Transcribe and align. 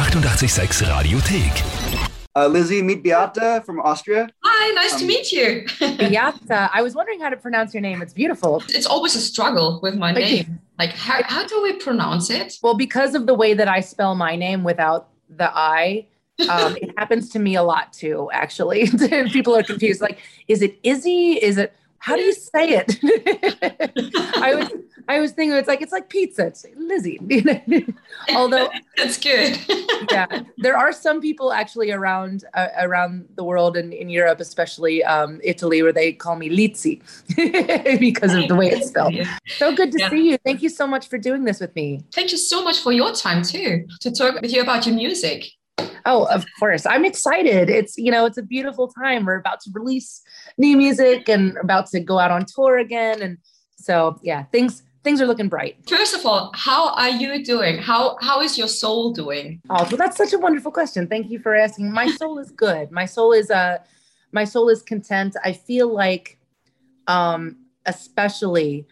886 0.00 0.80
Radiothek. 0.80 2.10
Uh, 2.34 2.48
Lzzy, 2.48 2.82
meet 2.82 3.02
Beata 3.02 3.62
from 3.66 3.80
Austria. 3.80 4.30
Hi, 4.42 4.72
nice 4.72 4.94
to 4.96 5.02
Um, 5.02 5.06
meet 5.06 5.30
you. 5.30 5.66
Beata. 5.98 6.70
I 6.72 6.80
was 6.80 6.94
wondering 6.94 7.20
how 7.20 7.28
to 7.28 7.36
pronounce 7.36 7.74
your 7.74 7.82
name. 7.82 8.00
It's 8.00 8.14
beautiful. 8.14 8.62
it's 8.70 8.86
always 8.86 9.14
a 9.14 9.20
struggle 9.20 9.78
with 9.82 9.96
my 9.96 10.14
Thank 10.14 10.48
name. 10.48 10.60
Like, 10.78 10.92
how, 10.92 11.22
how 11.24 11.46
do 11.46 11.62
we 11.62 11.74
pronounce 11.74 12.30
it? 12.30 12.56
Well, 12.62 12.72
because 12.74 13.14
of 13.14 13.26
the 13.26 13.34
way 13.34 13.52
that 13.52 13.68
I 13.68 13.80
spell 13.80 14.14
my 14.14 14.36
name 14.36 14.64
without 14.64 15.10
the 15.28 15.50
I, 15.54 16.06
um, 16.48 16.76
it 16.80 16.94
happens 16.96 17.28
to 17.30 17.38
me 17.38 17.56
a 17.56 17.62
lot 17.62 17.92
too, 17.92 18.30
actually. 18.32 18.88
People 19.30 19.54
are 19.54 19.62
confused. 19.62 20.00
Like, 20.00 20.18
is 20.48 20.62
it 20.62 20.78
Izzy? 20.82 21.32
Is 21.34 21.58
it, 21.58 21.74
how 22.00 22.16
do 22.16 22.22
you 22.22 22.32
say 22.32 22.80
it? 22.80 22.98
I 24.36 24.54
was, 24.54 24.68
I 25.06 25.20
was 25.20 25.32
thinking 25.32 25.56
it's 25.56 25.68
like, 25.68 25.82
it's 25.82 25.92
like 25.92 26.08
pizza. 26.08 26.46
It's 26.46 26.64
Lizzie. 26.76 27.20
Although 28.34 28.70
That's 28.96 29.18
good. 29.18 29.58
yeah 30.10 30.26
there 30.56 30.76
are 30.76 30.92
some 30.92 31.20
people 31.20 31.52
actually 31.52 31.90
around 31.92 32.44
uh, 32.54 32.68
around 32.78 33.28
the 33.36 33.44
world 33.44 33.76
and 33.76 33.92
in 33.92 34.08
europe 34.08 34.40
especially 34.40 35.04
um, 35.04 35.38
italy 35.44 35.82
where 35.82 35.92
they 35.92 36.10
call 36.10 36.36
me 36.36 36.48
Lizzie 36.48 37.02
because 37.98 38.32
of 38.34 38.48
the 38.48 38.56
way 38.56 38.68
it's 38.70 38.88
spelled 38.88 39.14
so 39.58 39.74
good 39.74 39.92
to 39.92 39.98
Yeah. 39.98 40.10
see 40.10 40.30
you 40.30 40.38
thank 40.38 40.62
you 40.62 40.70
so 40.70 40.86
much 40.86 41.08
for 41.08 41.18
doing 41.18 41.44
this 41.44 41.60
with 41.60 41.74
me 41.76 42.00
Thank 42.12 42.32
you 42.32 42.38
so 42.38 42.64
much 42.64 42.78
for 42.80 42.92
your 42.92 43.12
time 43.12 43.42
too, 43.42 43.86
to 44.00 44.10
talk 44.10 44.40
with 44.40 44.52
you 44.52 44.62
about 44.62 44.86
your 44.86 44.94
music. 44.94 45.52
Oh 46.06 46.24
of 46.24 46.44
course 46.58 46.86
i'm 46.86 47.04
excited 47.04 47.68
it's 47.70 47.96
you 47.96 48.10
know 48.10 48.26
it's 48.26 48.38
a 48.38 48.42
beautiful 48.42 48.88
time 48.88 49.24
we're 49.24 49.38
about 49.38 49.60
to 49.60 49.70
release 49.72 50.22
new 50.58 50.76
music 50.76 51.28
and 51.28 51.56
about 51.58 51.86
to 51.86 52.00
go 52.00 52.18
out 52.18 52.30
on 52.30 52.44
tour 52.44 52.78
again 52.78 53.20
and 53.22 53.38
so 53.76 54.18
yeah 54.22 54.44
things 54.44 54.82
things 55.02 55.20
are 55.20 55.26
looking 55.26 55.48
bright 55.48 55.76
First 55.88 56.14
of 56.14 56.26
all, 56.26 56.50
how 56.54 56.94
are 56.94 57.08
you 57.08 57.44
doing? 57.44 57.78
How 57.78 58.16
how 58.20 58.40
is 58.42 58.58
your 58.58 58.68
soul 58.68 59.12
doing? 59.12 59.60
Oh, 59.70 59.84
well, 59.84 59.96
that's 59.96 60.16
such 60.16 60.32
a 60.32 60.38
wonderful 60.38 60.70
question. 60.70 61.06
Thank 61.06 61.30
you 61.30 61.38
for 61.38 61.54
asking. 61.54 61.90
My 61.92 62.06
soul 62.06 62.38
is 62.38 62.50
good. 62.50 62.90
My 62.90 63.06
soul 63.06 63.32
is 63.32 63.50
uh 63.50 63.78
my 64.32 64.44
soul 64.44 64.68
is 64.68 64.82
content. 64.82 65.36
I 65.44 65.52
feel 65.52 65.92
like 65.92 66.38
um 67.06 67.56
especially 67.86 68.86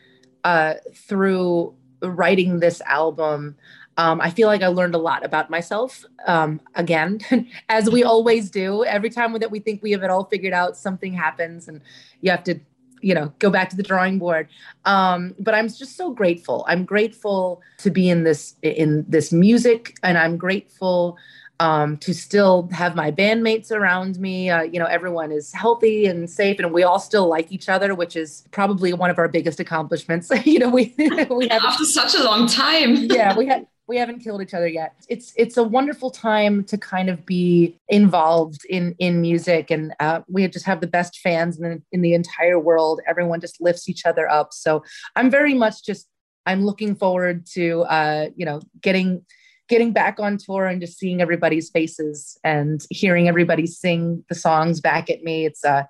uh 0.44 0.74
through 0.94 1.74
writing 2.02 2.60
this 2.60 2.80
album 2.82 3.56
um, 3.98 4.20
I 4.20 4.30
feel 4.30 4.46
like 4.46 4.62
I 4.62 4.68
learned 4.68 4.94
a 4.94 4.98
lot 4.98 5.24
about 5.24 5.50
myself. 5.50 6.04
Um, 6.26 6.60
again, 6.76 7.20
as 7.68 7.90
we 7.90 8.04
always 8.04 8.48
do, 8.48 8.84
every 8.84 9.10
time 9.10 9.32
that 9.32 9.50
we 9.50 9.58
think 9.58 9.82
we 9.82 9.90
have 9.90 10.04
it 10.04 10.10
all 10.10 10.24
figured 10.24 10.54
out, 10.54 10.76
something 10.76 11.12
happens, 11.12 11.66
and 11.66 11.82
you 12.20 12.30
have 12.30 12.44
to, 12.44 12.60
you 13.00 13.12
know, 13.12 13.32
go 13.40 13.50
back 13.50 13.68
to 13.70 13.76
the 13.76 13.82
drawing 13.82 14.20
board. 14.20 14.48
Um, 14.84 15.34
but 15.40 15.52
I'm 15.52 15.66
just 15.66 15.96
so 15.96 16.12
grateful. 16.12 16.64
I'm 16.68 16.84
grateful 16.84 17.60
to 17.78 17.90
be 17.90 18.08
in 18.08 18.22
this 18.22 18.54
in 18.62 19.04
this 19.08 19.32
music, 19.32 19.98
and 20.04 20.16
I'm 20.16 20.36
grateful 20.36 21.18
um, 21.58 21.96
to 21.98 22.14
still 22.14 22.68
have 22.70 22.94
my 22.94 23.10
bandmates 23.10 23.72
around 23.72 24.20
me. 24.20 24.48
Uh, 24.48 24.62
you 24.62 24.78
know, 24.78 24.86
everyone 24.86 25.32
is 25.32 25.52
healthy 25.52 26.06
and 26.06 26.30
safe, 26.30 26.60
and 26.60 26.72
we 26.72 26.84
all 26.84 27.00
still 27.00 27.26
like 27.26 27.50
each 27.50 27.68
other, 27.68 27.96
which 27.96 28.14
is 28.14 28.44
probably 28.52 28.92
one 28.92 29.10
of 29.10 29.18
our 29.18 29.26
biggest 29.26 29.58
accomplishments. 29.58 30.30
you 30.44 30.60
know, 30.60 30.68
we 30.68 30.94
we 31.30 31.48
have 31.48 31.64
After 31.64 31.84
such 31.84 32.14
a 32.14 32.22
long 32.22 32.46
time. 32.46 32.94
yeah, 32.94 33.36
we 33.36 33.46
had 33.46 33.66
we 33.88 33.96
haven't 33.96 34.20
killed 34.20 34.42
each 34.42 34.54
other 34.54 34.68
yet. 34.68 34.94
It's 35.08 35.32
it's 35.36 35.56
a 35.56 35.64
wonderful 35.64 36.10
time 36.10 36.62
to 36.64 36.76
kind 36.76 37.08
of 37.08 37.24
be 37.24 37.76
involved 37.88 38.64
in 38.68 38.94
in 38.98 39.20
music, 39.20 39.70
and 39.70 39.94
uh, 39.98 40.20
we 40.28 40.46
just 40.48 40.66
have 40.66 40.80
the 40.80 40.86
best 40.86 41.18
fans 41.20 41.58
in 41.58 41.70
the, 41.70 41.82
in 41.90 42.02
the 42.02 42.12
entire 42.12 42.60
world. 42.60 43.00
Everyone 43.08 43.40
just 43.40 43.60
lifts 43.60 43.88
each 43.88 44.04
other 44.04 44.30
up. 44.30 44.52
So 44.52 44.84
I'm 45.16 45.30
very 45.30 45.54
much 45.54 45.82
just 45.84 46.06
I'm 46.44 46.64
looking 46.64 46.94
forward 46.94 47.46
to 47.54 47.82
uh, 47.82 48.28
you 48.36 48.44
know 48.44 48.60
getting 48.82 49.24
getting 49.68 49.92
back 49.92 50.20
on 50.20 50.38
tour 50.38 50.66
and 50.66 50.80
just 50.80 50.98
seeing 50.98 51.20
everybody's 51.20 51.70
faces 51.70 52.38
and 52.44 52.86
hearing 52.90 53.28
everybody 53.28 53.66
sing 53.66 54.24
the 54.28 54.34
songs 54.34 54.80
back 54.80 55.10
at 55.10 55.22
me. 55.22 55.46
It's 55.46 55.64
a 55.64 55.88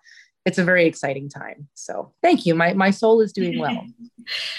it's 0.48 0.56
a 0.56 0.64
very 0.64 0.86
exciting 0.86 1.28
time. 1.28 1.68
So 1.74 2.10
thank 2.22 2.46
you. 2.46 2.54
My 2.54 2.72
my 2.72 2.91
soul 2.91 3.20
is 3.20 3.32
doing 3.32 3.59
well. 3.59 3.86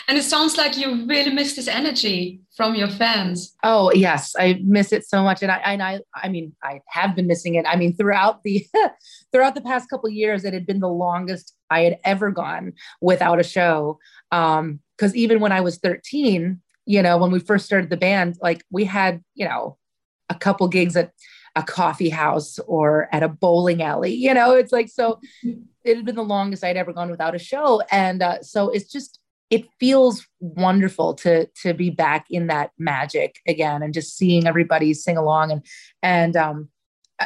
And 0.08 0.18
it 0.18 0.24
sounds 0.24 0.58
like 0.58 0.78
you 0.78 1.06
really 1.06 1.32
miss 1.32 1.56
this 1.56 1.68
energy 1.68 2.42
from 2.58 2.74
your 2.74 2.88
fans. 2.88 3.56
Oh 3.64 3.92
yes, 3.94 4.34
I 4.36 4.60
miss 4.64 4.92
it 4.92 5.06
so 5.06 5.22
much, 5.22 5.44
and 5.44 5.52
I 5.52 5.58
and 5.58 5.84
I 5.84 6.00
I 6.16 6.28
mean 6.28 6.56
I 6.64 6.82
have 6.88 7.16
been 7.16 7.28
missing 7.28 7.54
it. 7.54 7.66
I 7.68 7.76
mean 7.76 7.96
throughout 7.96 8.42
the 8.42 8.66
throughout 9.32 9.54
the 9.54 9.62
past 9.62 9.88
couple 9.88 10.08
of 10.08 10.14
years, 10.14 10.44
it 10.44 10.56
had 10.56 10.66
been 10.66 10.80
the 10.80 10.96
longest 11.06 11.56
I 11.70 11.82
had 11.82 12.00
ever 12.04 12.32
gone 12.32 12.74
without 13.00 13.40
a 13.40 13.44
show. 13.44 14.00
Um, 14.32 14.80
because 14.98 15.16
even 15.16 15.40
when 15.40 15.52
I 15.52 15.62
was 15.62 15.78
thirteen, 15.78 16.62
you 16.88 17.04
know, 17.04 17.20
when 17.20 17.32
we 17.32 17.40
first 17.40 17.66
started 17.66 17.92
the 17.92 17.98
band, 18.08 18.38
like 18.42 18.64
we 18.72 18.86
had 18.86 19.24
you 19.36 19.48
know 19.48 19.78
a 20.30 20.36
couple 20.36 20.68
gigs 20.68 20.96
at 20.96 21.12
a 21.60 21.64
coffee 21.64 22.10
house 22.10 22.60
or 22.60 23.08
at 23.12 23.24
a 23.24 23.28
bowling 23.28 23.82
alley. 23.82 24.14
You 24.14 24.34
know, 24.34 24.56
it's 24.56 24.72
like 24.72 24.90
so. 24.90 25.20
It 25.84 25.96
had 25.96 26.06
been 26.06 26.16
the 26.16 26.24
longest 26.24 26.64
I'd 26.64 26.78
ever 26.78 26.94
gone 26.94 27.10
without 27.10 27.36
a 27.36 27.40
show, 27.40 27.82
and 27.92 28.22
uh, 28.22 28.42
so 28.42 28.70
it's 28.70 28.92
just 28.92 29.20
it 29.50 29.66
feels 29.80 30.28
wonderful 30.40 31.14
to 31.16 31.48
to 31.62 31.74
be 31.74 31.90
back 31.90 32.26
in 32.30 32.48
that 32.48 32.72
magic 32.78 33.38
again 33.48 33.82
and 33.82 33.94
just 33.94 34.16
seeing 34.16 34.48
everybody 34.48 34.94
sing 34.94 35.18
along 35.18 35.52
and 35.52 35.66
and 36.04 36.38
um 36.38 36.70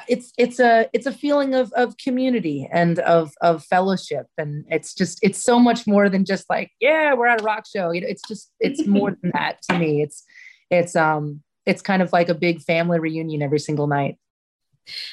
it's 0.07 0.33
it's 0.37 0.59
a 0.59 0.89
it's 0.93 1.05
a 1.05 1.11
feeling 1.11 1.53
of 1.53 1.71
of 1.73 1.97
community 1.97 2.67
and 2.71 2.99
of 2.99 3.33
of 3.41 3.63
fellowship 3.65 4.25
and 4.37 4.65
it's 4.69 4.93
just 4.93 5.19
it's 5.21 5.43
so 5.43 5.59
much 5.59 5.85
more 5.85 6.09
than 6.09 6.25
just 6.25 6.49
like 6.49 6.71
yeah 6.79 7.13
we're 7.13 7.27
at 7.27 7.41
a 7.41 7.43
rock 7.43 7.65
show 7.67 7.91
you 7.91 8.01
know 8.01 8.07
it's 8.07 8.27
just 8.27 8.51
it's 8.59 8.87
more 8.87 9.11
than 9.21 9.31
that 9.33 9.61
to 9.61 9.77
me 9.77 10.01
it's 10.01 10.23
it's 10.71 10.95
um 10.95 11.42
it's 11.65 11.81
kind 11.81 12.01
of 12.01 12.11
like 12.11 12.29
a 12.29 12.35
big 12.35 12.61
family 12.61 12.99
reunion 12.99 13.41
every 13.41 13.59
single 13.59 13.87
night 13.87 14.17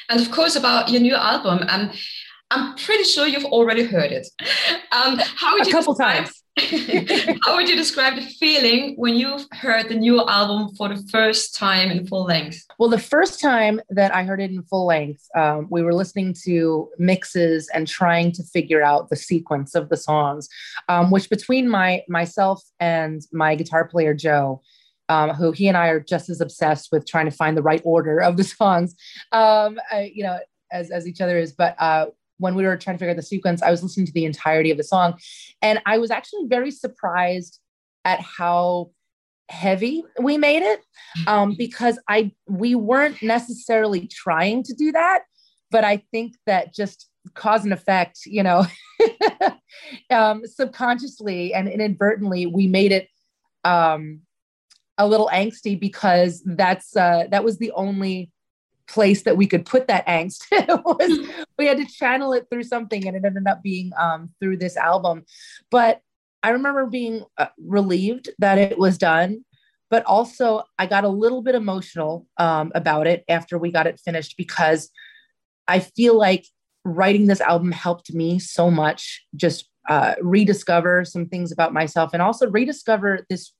And 0.08 0.20
of 0.20 0.30
course, 0.30 0.56
about 0.56 0.88
your 0.90 1.00
new 1.00 1.14
album, 1.14 1.64
um, 1.68 1.90
I'm 2.50 2.74
pretty 2.76 3.04
sure 3.04 3.26
you've 3.26 3.44
already 3.44 3.84
heard 3.84 4.12
it. 4.12 4.26
Um, 4.92 5.20
how 5.20 5.52
would 5.52 5.62
a 5.62 5.66
you 5.66 5.72
couple 5.72 5.94
describe, 5.94 6.24
times 6.24 7.38
how 7.44 7.54
would 7.54 7.68
you 7.68 7.76
describe 7.76 8.16
the 8.16 8.22
feeling 8.22 8.94
when 8.96 9.14
you've 9.14 9.46
heard 9.52 9.88
the 9.88 9.94
new 9.94 10.26
album 10.26 10.74
for 10.74 10.88
the 10.88 11.00
first 11.12 11.54
time 11.54 11.92
in 11.92 12.04
full 12.08 12.24
length? 12.24 12.66
Well, 12.76 12.88
the 12.88 12.98
first 12.98 13.40
time 13.40 13.80
that 13.90 14.12
I 14.12 14.24
heard 14.24 14.40
it 14.40 14.50
in 14.50 14.64
full 14.64 14.86
length, 14.86 15.24
um, 15.36 15.68
we 15.70 15.82
were 15.82 15.94
listening 15.94 16.34
to 16.44 16.88
mixes 16.98 17.70
and 17.72 17.86
trying 17.86 18.32
to 18.32 18.42
figure 18.42 18.82
out 18.82 19.10
the 19.10 19.16
sequence 19.16 19.76
of 19.76 19.90
the 19.90 19.96
songs, 19.96 20.48
um, 20.88 21.12
which 21.12 21.30
between 21.30 21.68
my 21.68 22.02
myself 22.08 22.60
and 22.80 23.22
my 23.32 23.54
guitar 23.54 23.86
player 23.86 24.12
Joe, 24.12 24.60
um, 25.10 25.30
who 25.30 25.50
he 25.50 25.66
and 25.66 25.76
I 25.76 25.88
are 25.88 26.00
just 26.00 26.30
as 26.30 26.40
obsessed 26.40 26.90
with 26.92 27.04
trying 27.04 27.24
to 27.24 27.32
find 27.32 27.56
the 27.56 27.62
right 27.62 27.82
order 27.84 28.22
of 28.22 28.36
the 28.36 28.44
songs, 28.58 28.94
um, 29.32 29.78
I, 29.90 30.12
you 30.14 30.22
know, 30.22 30.38
as 30.72 30.90
as 30.90 31.06
each 31.06 31.20
other 31.20 31.36
is. 31.36 31.52
But 31.52 31.74
uh, 31.80 32.06
when 32.38 32.54
we 32.54 32.64
were 32.64 32.76
trying 32.76 32.96
to 32.96 32.98
figure 32.98 33.10
out 33.10 33.16
the 33.16 33.22
sequence, 33.22 33.60
I 33.60 33.70
was 33.70 33.82
listening 33.82 34.06
to 34.06 34.12
the 34.12 34.24
entirety 34.24 34.70
of 34.70 34.78
the 34.78 34.84
song, 34.84 35.18
and 35.60 35.80
I 35.84 35.98
was 35.98 36.10
actually 36.10 36.46
very 36.46 36.70
surprised 36.70 37.58
at 38.04 38.20
how 38.20 38.92
heavy 39.50 40.04
we 40.20 40.38
made 40.38 40.62
it 40.62 40.80
um, 41.26 41.56
because 41.58 41.98
I 42.08 42.30
we 42.48 42.76
weren't 42.76 43.20
necessarily 43.20 44.06
trying 44.06 44.62
to 44.62 44.74
do 44.74 44.92
that, 44.92 45.24
but 45.72 45.82
I 45.82 46.04
think 46.12 46.36
that 46.46 46.72
just 46.72 47.08
cause 47.34 47.64
and 47.64 47.72
effect, 47.72 48.20
you 48.26 48.44
know, 48.44 48.64
um, 50.10 50.42
subconsciously 50.46 51.52
and 51.52 51.68
inadvertently 51.68 52.46
we 52.46 52.68
made 52.68 52.92
it 52.92 53.08
um, 53.64 54.20
a 55.00 55.06
little 55.06 55.30
angsty 55.32 55.78
because 55.78 56.42
that's 56.44 56.96
uh, 56.96 57.24
that 57.30 57.44
was 57.44 57.58
the 57.58 57.72
only 57.72 58.30
place 58.88 59.22
that 59.22 59.36
we 59.36 59.46
could 59.46 59.64
put 59.64 59.88
that 59.88 60.06
angst. 60.06 60.42
Was 60.84 61.28
we 61.56 61.66
had 61.66 61.78
to 61.78 61.86
channel 61.86 62.32
it 62.32 62.48
through 62.50 62.64
something 62.64 63.06
and 63.06 63.16
it 63.16 63.24
ended 63.24 63.46
up 63.46 63.62
being 63.62 63.92
um, 63.96 64.30
through 64.40 64.56
this 64.56 64.76
album. 64.76 65.24
But 65.70 66.00
i 66.42 66.50
remember 66.50 66.86
being 66.86 67.24
uh, 67.38 67.46
relieved 67.58 68.30
that 68.38 68.58
it 68.58 68.78
was 68.78 68.98
done 68.98 69.44
but 69.90 70.04
also 70.04 70.62
i 70.78 70.86
got 70.86 71.04
a 71.04 71.08
little 71.08 71.42
bit 71.42 71.54
emotional 71.54 72.26
um, 72.38 72.72
about 72.74 73.06
it 73.06 73.24
after 73.28 73.58
we 73.58 73.70
got 73.70 73.86
it 73.86 74.00
finished 74.00 74.36
because 74.36 74.90
i 75.68 75.78
feel 75.78 76.16
like 76.16 76.46
writing 76.84 77.26
this 77.26 77.40
album 77.40 77.72
helped 77.72 78.12
me 78.12 78.38
so 78.38 78.70
much 78.70 79.24
just 79.36 79.68
uh, 79.88 80.14
rediscover 80.20 81.04
some 81.04 81.26
things 81.26 81.50
about 81.50 81.72
myself 81.72 82.10
and 82.12 82.22
also 82.22 82.48
rediscover 82.50 83.26
this 83.28 83.52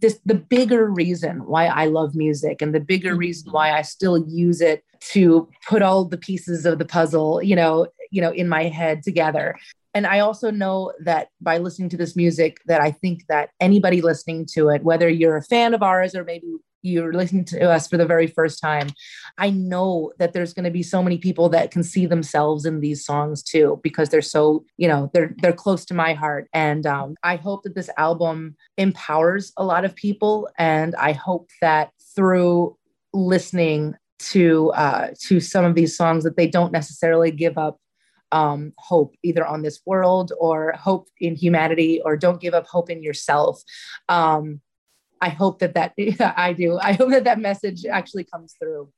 this 0.00 0.20
the 0.24 0.34
bigger 0.34 0.86
reason 0.86 1.46
why 1.46 1.66
I 1.66 1.86
love 1.86 2.14
music 2.14 2.62
and 2.62 2.74
the 2.74 2.80
bigger 2.80 3.14
reason 3.14 3.48
mm-hmm. 3.48 3.56
why 3.56 3.72
I 3.72 3.82
still 3.82 4.18
use 4.28 4.60
it 4.60 4.84
to 5.12 5.48
put 5.68 5.82
all 5.82 6.04
the 6.04 6.18
pieces 6.18 6.66
of 6.66 6.78
the 6.78 6.84
puzzle, 6.84 7.42
you 7.42 7.56
know, 7.56 7.86
you 8.10 8.20
know, 8.20 8.32
in 8.32 8.48
my 8.48 8.64
head 8.64 9.02
together. 9.02 9.56
And 9.94 10.06
I 10.06 10.20
also 10.20 10.50
know 10.50 10.92
that 11.00 11.28
by 11.40 11.58
listening 11.58 11.88
to 11.90 11.96
this 11.96 12.14
music, 12.14 12.58
that 12.66 12.80
I 12.80 12.90
think 12.90 13.26
that 13.28 13.50
anybody 13.60 14.00
listening 14.00 14.46
to 14.52 14.68
it, 14.68 14.84
whether 14.84 15.08
you're 15.08 15.36
a 15.36 15.42
fan 15.42 15.74
of 15.74 15.82
ours 15.82 16.14
or 16.14 16.24
maybe 16.24 16.46
you're 16.82 17.12
listening 17.12 17.44
to 17.46 17.70
us 17.70 17.88
for 17.88 17.96
the 17.96 18.06
very 18.06 18.26
first 18.26 18.60
time, 18.60 18.88
I 19.36 19.50
know 19.50 20.12
that 20.18 20.32
there's 20.32 20.54
going 20.54 20.64
to 20.64 20.70
be 20.70 20.82
so 20.82 21.02
many 21.02 21.18
people 21.18 21.48
that 21.50 21.70
can 21.70 21.82
see 21.82 22.06
themselves 22.06 22.64
in 22.64 22.80
these 22.80 23.04
songs 23.04 23.42
too, 23.42 23.80
because 23.82 24.08
they're 24.08 24.22
so, 24.22 24.64
you 24.76 24.88
know, 24.88 25.10
they're 25.12 25.34
they're 25.42 25.52
close 25.52 25.84
to 25.86 25.94
my 25.94 26.14
heart. 26.14 26.48
And 26.52 26.86
um, 26.86 27.16
I 27.22 27.36
hope 27.36 27.62
that 27.64 27.74
this 27.74 27.90
album 27.96 28.56
empowers 28.76 29.52
a 29.56 29.64
lot 29.64 29.84
of 29.84 29.94
people, 29.94 30.48
and 30.58 30.94
I 30.96 31.12
hope 31.12 31.50
that 31.60 31.90
through 32.14 32.76
listening 33.12 33.94
to 34.18 34.70
uh, 34.72 35.08
to 35.26 35.40
some 35.40 35.64
of 35.64 35.74
these 35.74 35.96
songs 35.96 36.24
that 36.24 36.36
they 36.36 36.46
don't 36.46 36.72
necessarily 36.72 37.30
give 37.30 37.58
up 37.58 37.78
um, 38.32 38.72
hope 38.78 39.14
either 39.22 39.46
on 39.46 39.62
this 39.62 39.80
world 39.86 40.32
or 40.38 40.72
hope 40.72 41.08
in 41.20 41.34
humanity 41.34 42.00
or 42.04 42.16
don't 42.16 42.40
give 42.40 42.54
up 42.54 42.66
hope 42.66 42.90
in 42.90 43.02
yourself. 43.02 43.62
Um, 44.08 44.60
I 45.20 45.28
hope 45.28 45.58
that 45.60 45.74
that 45.74 45.94
I 46.36 46.52
do. 46.52 46.78
I 46.80 46.92
hope 46.92 47.10
that 47.10 47.24
that 47.24 47.38
message 47.38 47.84
actually 47.86 48.24
comes 48.24 48.54
through. 48.60 48.90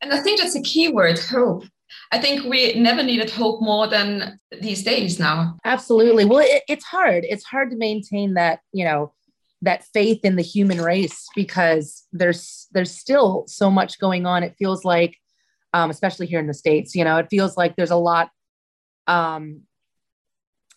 And 0.00 0.12
I 0.12 0.20
think 0.20 0.40
that's 0.40 0.54
a 0.54 0.62
key 0.62 0.88
word, 0.88 1.18
hope. 1.18 1.64
I 2.12 2.18
think 2.18 2.44
we 2.44 2.74
never 2.74 3.02
needed 3.02 3.30
hope 3.30 3.62
more 3.62 3.86
than 3.86 4.38
these 4.60 4.82
days 4.82 5.18
now. 5.18 5.56
Absolutely. 5.64 6.24
Well, 6.24 6.44
it, 6.44 6.62
it's 6.68 6.84
hard. 6.84 7.24
It's 7.28 7.44
hard 7.44 7.70
to 7.70 7.76
maintain 7.76 8.34
that, 8.34 8.60
you 8.72 8.84
know, 8.84 9.12
that 9.62 9.84
faith 9.92 10.20
in 10.24 10.36
the 10.36 10.42
human 10.42 10.80
race 10.80 11.26
because 11.34 12.06
there's 12.12 12.68
there's 12.72 12.96
still 12.96 13.44
so 13.48 13.70
much 13.70 13.98
going 13.98 14.26
on. 14.26 14.42
It 14.42 14.54
feels 14.58 14.84
like, 14.84 15.16
um, 15.72 15.90
especially 15.90 16.26
here 16.26 16.40
in 16.40 16.46
the 16.46 16.54
states, 16.54 16.94
you 16.94 17.04
know, 17.04 17.16
it 17.16 17.28
feels 17.30 17.56
like 17.56 17.74
there's 17.76 17.90
a 17.90 17.96
lot. 17.96 18.30
Um, 19.06 19.62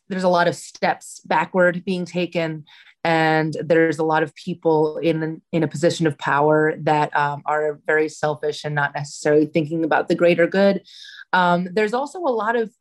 there's 0.08 0.24
a 0.24 0.30
lot 0.30 0.48
of 0.50 0.56
steps 0.56 1.22
backward 1.26 1.86
being 1.86 2.06
taken, 2.06 2.66
and 3.04 3.58
there's 3.64 4.00
a 4.00 4.04
lot 4.04 4.24
of 4.24 4.36
people 4.36 4.98
in 4.98 5.42
in 5.52 5.64
a 5.64 5.68
position 5.68 6.06
of 6.06 6.18
power 6.18 6.76
that 6.82 7.16
um, 7.16 7.42
are 7.46 7.80
very 7.86 8.10
selfish 8.10 8.64
and 8.64 8.76
not 8.76 8.94
necessarily 8.94 9.46
thinking 9.46 9.84
about 9.84 10.08
the 10.08 10.16
greater 10.16 10.48
good. 10.48 10.82
Um, 11.34 11.68
there's 11.72 11.94
also 11.94 12.20
a 12.20 12.30
lot 12.30 12.56
of 12.56 12.72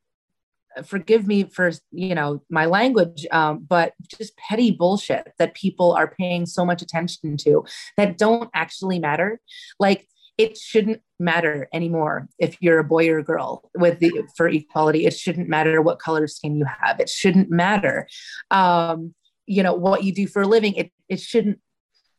forgive 0.84 1.26
me 1.26 1.44
for 1.44 1.72
you 1.90 2.14
know 2.14 2.42
my 2.48 2.64
language 2.64 3.26
um, 3.32 3.66
but 3.68 3.92
just 4.08 4.36
petty 4.36 4.70
bullshit 4.70 5.32
that 5.38 5.54
people 5.54 5.92
are 5.92 6.14
paying 6.16 6.46
so 6.46 6.64
much 6.64 6.80
attention 6.80 7.36
to 7.36 7.64
that 7.96 8.18
don't 8.18 8.50
actually 8.54 8.98
matter. 8.98 9.40
Like 9.78 10.06
it 10.38 10.56
shouldn't 10.56 11.02
matter 11.18 11.68
anymore 11.72 12.28
if 12.38 12.56
you're 12.60 12.78
a 12.78 12.84
boy 12.84 13.08
or 13.10 13.18
a 13.18 13.24
girl 13.24 13.70
with 13.74 13.98
the 13.98 14.12
for 14.36 14.48
equality. 14.48 15.06
It 15.06 15.14
shouldn't 15.14 15.48
matter 15.48 15.82
what 15.82 15.98
color 15.98 16.26
skin 16.26 16.56
you 16.56 16.64
have. 16.64 17.00
It 17.00 17.08
shouldn't 17.08 17.50
matter. 17.50 18.08
Um, 18.50 19.14
you 19.50 19.62
know 19.62 19.74
what 19.74 20.04
you 20.04 20.12
do 20.12 20.26
for 20.26 20.42
a 20.42 20.46
living 20.46 20.74
it, 20.74 20.92
it 21.08 21.20
shouldn't 21.20 21.58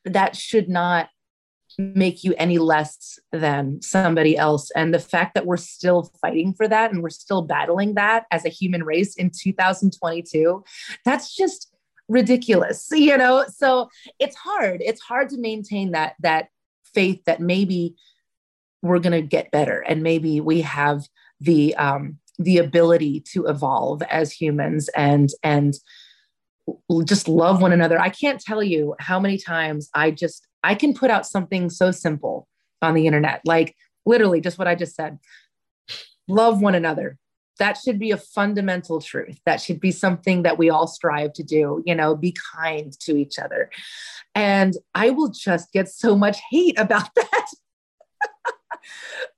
that 0.05 0.35
should 0.35 0.67
not 0.67 1.09
make 1.77 2.23
you 2.23 2.33
any 2.37 2.57
less 2.57 3.19
than 3.31 3.81
somebody 3.81 4.37
else. 4.37 4.71
And 4.71 4.93
the 4.93 4.99
fact 4.99 5.35
that 5.35 5.45
we're 5.45 5.57
still 5.57 6.11
fighting 6.21 6.53
for 6.53 6.67
that 6.67 6.91
and 6.91 7.01
we're 7.01 7.09
still 7.09 7.41
battling 7.41 7.95
that 7.95 8.25
as 8.31 8.45
a 8.45 8.49
human 8.49 8.83
race 8.83 9.15
in 9.15 9.31
2022, 9.31 10.63
that's 11.05 11.35
just 11.35 11.73
ridiculous, 12.07 12.89
you 12.91 13.17
know? 13.17 13.45
So 13.49 13.89
it's 14.19 14.35
hard. 14.35 14.81
It's 14.83 15.01
hard 15.01 15.29
to 15.29 15.37
maintain 15.37 15.91
that 15.91 16.15
that 16.19 16.49
faith 16.93 17.21
that 17.25 17.39
maybe 17.39 17.95
we're 18.81 18.99
going 18.99 19.13
to 19.13 19.25
get 19.25 19.51
better 19.51 19.79
and 19.79 20.03
maybe 20.03 20.41
we 20.41 20.61
have 20.61 21.07
the 21.39 21.73
um 21.75 22.17
the 22.37 22.57
ability 22.57 23.21
to 23.21 23.45
evolve 23.45 24.01
as 24.03 24.31
humans 24.31 24.89
and 24.95 25.29
and 25.43 25.75
just 27.05 27.27
love 27.27 27.61
one 27.61 27.73
another. 27.73 27.99
I 27.99 28.09
can't 28.09 28.39
tell 28.39 28.61
you 28.63 28.95
how 28.99 29.19
many 29.19 29.37
times 29.37 29.89
I 29.93 30.11
just 30.11 30.47
I 30.63 30.75
can 30.75 30.93
put 30.93 31.09
out 31.09 31.25
something 31.25 31.69
so 31.69 31.91
simple 31.91 32.47
on 32.81 32.93
the 32.93 33.07
internet, 33.07 33.41
like 33.45 33.75
literally 34.05 34.41
just 34.41 34.57
what 34.57 34.67
I 34.67 34.75
just 34.75 34.95
said. 34.95 35.19
Love 36.27 36.61
one 36.61 36.75
another. 36.75 37.17
That 37.59 37.77
should 37.77 37.99
be 37.99 38.11
a 38.11 38.17
fundamental 38.17 39.01
truth. 39.01 39.39
That 39.45 39.61
should 39.61 39.79
be 39.79 39.91
something 39.91 40.43
that 40.43 40.57
we 40.57 40.69
all 40.69 40.87
strive 40.87 41.33
to 41.33 41.43
do, 41.43 41.83
you 41.85 41.93
know, 41.93 42.15
be 42.15 42.35
kind 42.55 42.97
to 43.01 43.15
each 43.17 43.37
other. 43.37 43.69
And 44.33 44.75
I 44.95 45.11
will 45.11 45.29
just 45.29 45.71
get 45.71 45.89
so 45.89 46.15
much 46.15 46.39
hate 46.49 46.79
about 46.79 47.09
that. 47.15 47.47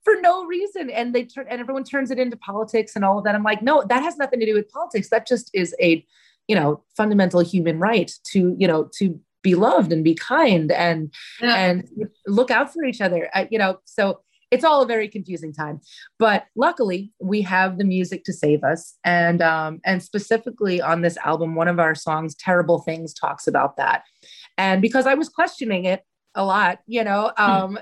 for 0.04 0.16
no 0.22 0.46
reason 0.46 0.90
and 0.90 1.14
they 1.14 1.26
turn 1.26 1.46
and 1.50 1.60
everyone 1.60 1.84
turns 1.84 2.12
it 2.12 2.20
into 2.20 2.38
politics 2.38 2.96
and 2.96 3.04
all 3.04 3.18
of 3.18 3.26
that 3.26 3.36
i'm 3.36 3.44
like 3.44 3.62
no 3.62 3.84
that 3.90 4.02
has 4.02 4.16
nothing 4.16 4.40
to 4.40 4.46
do 4.46 4.54
with 4.54 4.70
politics 4.70 5.10
that 5.10 5.28
just 5.28 5.50
is 5.54 5.76
a 5.82 6.06
you 6.48 6.56
know 6.56 6.84
fundamental 6.96 7.42
human 7.42 7.80
right 7.80 8.12
to 8.24 8.56
you 8.58 8.68
know 8.68 8.90
to 8.94 9.20
be 9.42 9.56
loved 9.56 9.92
and 9.92 10.04
be 10.04 10.16
kind 10.16 10.72
and 10.72 11.14
yeah. 11.42 11.56
and 11.56 11.90
look 12.28 12.50
out 12.50 12.74
for 12.74 12.84
each 12.86 13.02
other 13.02 13.30
uh, 13.34 13.46
you 13.52 13.60
know 13.60 13.78
so 13.86 14.22
it's 14.52 14.64
all 14.64 14.84
a 14.84 14.88
very 14.88 15.08
confusing 15.08 15.54
time 15.54 15.80
but 16.20 16.46
luckily 16.56 17.12
we 17.20 17.42
have 17.42 17.78
the 17.78 17.84
music 17.84 18.24
to 18.24 18.34
save 18.34 18.64
us 18.64 18.98
and 19.04 19.42
um 19.42 19.80
and 19.86 20.02
specifically 20.02 20.82
on 20.82 21.02
this 21.02 21.18
album 21.18 21.56
one 21.56 21.68
of 21.68 21.80
our 21.80 21.96
songs 21.96 22.36
terrible 22.36 22.80
things 22.80 23.14
talks 23.14 23.48
about 23.48 23.78
that 23.78 24.04
and 24.58 24.82
because 24.82 25.06
i 25.06 25.14
was 25.14 25.30
questioning 25.30 25.86
it 25.86 26.04
a 26.36 26.46
lot 26.46 26.80
you 26.88 27.04
know 27.04 27.32
hmm. 27.38 27.44
um 27.44 27.80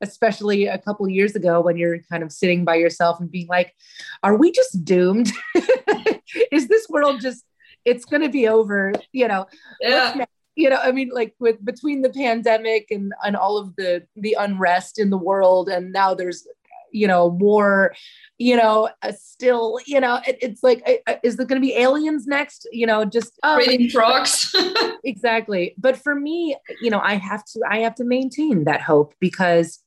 especially 0.00 0.66
a 0.66 0.78
couple 0.78 1.08
years 1.08 1.34
ago 1.34 1.60
when 1.60 1.76
you're 1.76 1.98
kind 2.10 2.22
of 2.22 2.32
sitting 2.32 2.64
by 2.64 2.74
yourself 2.74 3.18
and 3.20 3.30
being 3.30 3.48
like 3.48 3.74
are 4.22 4.36
we 4.36 4.50
just 4.52 4.84
doomed 4.84 5.30
is 6.52 6.68
this 6.68 6.86
world 6.88 7.20
just 7.20 7.44
it's 7.88 8.04
going 8.04 8.22
to 8.22 8.28
be 8.28 8.46
over 8.48 8.92
you 9.12 9.28
know. 9.28 9.46
Yeah. 9.80 10.24
you 10.56 10.68
know 10.68 10.80
i 10.82 10.90
mean 10.90 11.10
like 11.12 11.34
with 11.38 11.64
between 11.64 12.02
the 12.02 12.10
pandemic 12.10 12.86
and 12.90 13.12
and 13.24 13.36
all 13.36 13.56
of 13.58 13.74
the 13.76 14.06
the 14.16 14.36
unrest 14.38 14.98
in 14.98 15.10
the 15.10 15.22
world 15.30 15.68
and 15.68 15.92
now 15.92 16.14
there's 16.14 16.46
you 16.92 17.06
know 17.06 17.26
war 17.26 17.94
you 18.38 18.56
know 18.56 18.88
uh, 19.02 19.12
still 19.12 19.78
you 19.86 20.00
know 20.00 20.20
it, 20.26 20.38
it's 20.40 20.62
like 20.62 20.82
uh, 21.06 21.14
is 21.22 21.36
there 21.36 21.46
going 21.46 21.60
to 21.60 21.66
be 21.66 21.76
aliens 21.76 22.26
next? 22.26 22.68
You 22.72 22.86
know 22.86 23.04
just 23.04 23.32
um, 23.42 23.60
frogs. 23.90 24.54
Exactly. 25.04 25.74
But 25.78 25.96
for 25.96 26.14
me 26.14 26.56
you 26.80 26.90
know 26.90 27.00
i 27.00 27.14
have 27.14 27.44
to 27.44 27.60
i 27.68 27.78
have 27.78 27.94
to 27.96 28.04
maintain 28.04 28.64
that 28.64 28.80
hope 28.80 29.14
because 29.20 29.82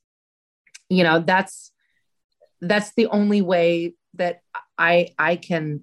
you 0.88 1.04
know 1.04 1.20
that's 1.20 1.70
that's 2.60 2.92
the 2.94 3.06
only 3.06 3.42
way 3.42 3.94
that 4.14 4.40
i 4.78 5.08
i 5.18 5.36
can 5.36 5.80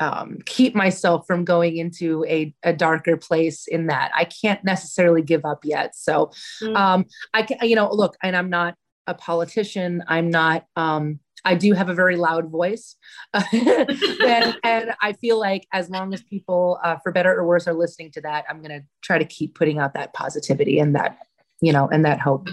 um, 0.00 0.38
keep 0.44 0.74
myself 0.74 1.26
from 1.26 1.44
going 1.44 1.76
into 1.76 2.24
a, 2.26 2.54
a 2.62 2.72
darker 2.72 3.16
place 3.16 3.66
in 3.66 3.86
that 3.86 4.10
I 4.14 4.24
can't 4.24 4.62
necessarily 4.64 5.22
give 5.22 5.44
up 5.44 5.64
yet. 5.64 5.96
So 5.96 6.30
mm. 6.62 6.76
um, 6.76 7.06
I 7.34 7.42
can, 7.42 7.58
you 7.62 7.76
know, 7.76 7.90
look, 7.90 8.16
and 8.22 8.36
I'm 8.36 8.50
not 8.50 8.74
a 9.06 9.14
politician. 9.14 10.02
I'm 10.06 10.30
not, 10.30 10.66
um, 10.76 11.20
I 11.44 11.54
do 11.54 11.72
have 11.72 11.88
a 11.88 11.94
very 11.94 12.16
loud 12.16 12.50
voice. 12.50 12.96
and, 13.32 14.56
and, 14.64 14.94
I 15.00 15.14
feel 15.20 15.38
like 15.38 15.66
as 15.72 15.88
long 15.88 16.12
as 16.12 16.22
people, 16.22 16.78
uh, 16.82 16.96
for 17.02 17.12
better 17.12 17.32
or 17.32 17.46
worse, 17.46 17.66
are 17.66 17.74
listening 17.74 18.10
to 18.12 18.20
that, 18.22 18.44
I'm 18.48 18.58
going 18.58 18.80
to 18.80 18.86
try 19.02 19.18
to 19.18 19.24
keep 19.24 19.54
putting 19.54 19.78
out 19.78 19.94
that 19.94 20.12
positivity 20.14 20.78
and 20.78 20.94
that 20.94 21.18
you 21.60 21.72
know, 21.72 21.88
and 21.88 22.04
that 22.04 22.20
hope. 22.20 22.48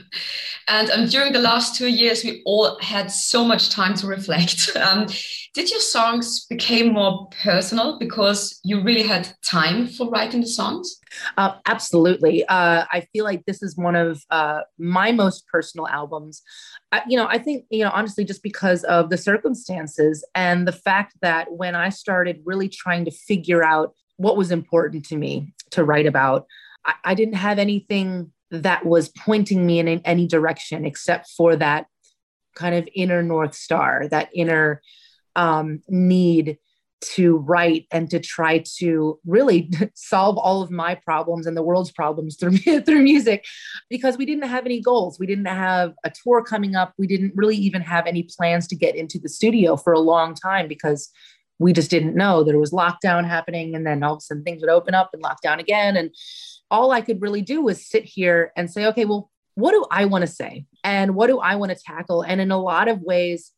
And 0.68 0.89
um, 0.89 1.06
during 1.07 1.33
the 1.33 1.39
last 1.39 1.75
two 1.75 1.88
years, 1.88 2.24
we 2.24 2.41
all 2.45 2.79
had 2.79 3.12
so 3.12 3.46
much 3.46 3.70
time 3.70 3.93
to 3.96 4.08
reflect. 4.08 4.72
Um, 4.86 5.08
did 5.55 5.71
your 5.71 5.79
songs 5.79 6.45
become 6.47 6.89
more 6.89 7.29
personal 7.41 7.97
because 7.97 8.59
you 8.65 8.81
really 8.81 9.03
had 9.03 9.29
time 9.41 9.88
for 9.88 10.09
writing 10.09 10.41
the 10.41 10.47
songs? 10.47 11.00
Uh, 11.38 11.53
absolutely. 11.65 12.45
Uh, 12.47 12.83
I 12.91 13.07
feel 13.13 13.24
like 13.24 13.45
this 13.45 13.63
is 13.63 13.77
one 13.77 13.95
of 13.95 14.21
uh, 14.29 14.62
my 14.77 15.13
most 15.13 15.47
personal 15.47 15.88
albums. 15.88 16.41
you 17.07 17.15
know, 17.15 17.27
I 17.29 17.38
think, 17.38 17.65
you 17.69 17.85
know, 17.85 17.91
honestly, 17.93 18.25
just 18.25 18.43
because 18.43 18.83
of 18.83 19.09
the 19.09 19.17
circumstances 19.17 20.25
and 20.35 20.67
the 20.67 20.74
fact 20.74 21.13
that 21.21 21.53
when 21.53 21.74
I 21.74 21.88
started 21.88 22.41
really 22.45 22.67
trying 22.67 23.05
to 23.05 23.12
figure 23.12 23.63
out 23.63 23.93
what 24.17 24.35
was 24.35 24.51
important 24.51 25.05
to 25.05 25.15
me 25.15 25.53
to 25.71 25.85
write 25.85 26.05
about, 26.05 26.47
I, 26.85 26.95
I 27.05 27.13
didn't 27.13 27.35
have 27.35 27.59
anything 27.59 28.33
that 28.51 28.85
was 28.85 29.07
pointing 29.07 29.65
me 29.65 29.79
in 29.79 29.88
any 29.88 30.27
direction 30.27 30.83
except 30.83 31.29
for 31.29 31.55
that 31.55 31.88
kind 32.55 32.75
of 32.75 32.88
inner 32.93 33.21
north 33.21 33.53
star 33.53 34.07
that 34.09 34.29
inner 34.33 34.81
um, 35.36 35.82
need 35.88 36.58
to 37.01 37.38
write 37.38 37.86
and 37.92 38.10
to 38.10 38.20
try 38.20 38.63
to 38.77 39.20
really 39.25 39.70
solve 39.96 40.38
all 40.38 40.62
of 40.62 40.72
my 40.72 40.96
problems 40.96 41.46
and 41.46 41.56
the 41.56 41.62
world's 41.62 41.92
problems 41.92 42.38
through 42.38 42.58
through 42.82 43.04
music 43.04 43.46
because 43.89 44.18
we 44.18 44.25
didn't 44.25 44.48
have 44.48 44.65
any 44.65 44.82
goals 44.82 45.20
we 45.20 45.27
didn't 45.27 45.46
have 45.46 45.94
a 46.04 46.10
tour 46.24 46.42
coming 46.42 46.74
up 46.74 46.94
we 46.98 47.06
didn't 47.06 47.34
really 47.36 47.58
even 47.58 47.82
have 47.82 48.08
any 48.08 48.24
plans 48.24 48.65
to 48.65 48.75
get 48.75 48.96
into 48.96 49.20
the 49.20 49.30
studio 49.30 49.75
for 49.75 49.94
a 49.94 50.00
long 50.00 50.34
time 50.34 50.68
because 50.68 51.12
we 51.60 51.74
just 51.74 51.92
didn't 51.92 52.15
know 52.15 52.44
there 52.44 52.58
was 52.58 52.72
lockdown 52.72 53.27
happening 53.27 53.75
and 53.75 53.86
then 53.86 54.01
all 54.01 54.13
of 54.13 54.18
a 54.18 54.22
sudden 54.22 54.44
things 54.44 54.62
would 54.62 54.72
open 54.72 54.96
up 54.96 55.10
and 55.13 55.22
lock 55.22 55.42
down 55.42 55.60
again 55.60 55.96
and 55.98 56.10
all 56.72 56.92
I 56.92 57.01
could 57.01 57.22
really 57.22 57.42
do 57.42 57.62
was 57.62 57.88
sit 57.88 58.04
here 58.04 58.51
and 58.56 58.72
say, 58.72 58.86
okay, 58.88 59.06
well, 59.06 59.30
what 59.56 59.72
do 59.72 59.86
I 59.89 60.06
want 60.06 60.24
to 60.24 60.27
say? 60.27 60.65
And 60.84 61.15
what 61.15 61.27
do 61.27 61.39
I 61.39 61.56
want 61.56 61.72
to 61.72 61.77
tackle? 61.77 62.22
And 62.22 62.42
in 62.42 62.51
a 62.51 62.62
lot 62.62 62.88
of 62.88 63.01
ways, 63.01 63.51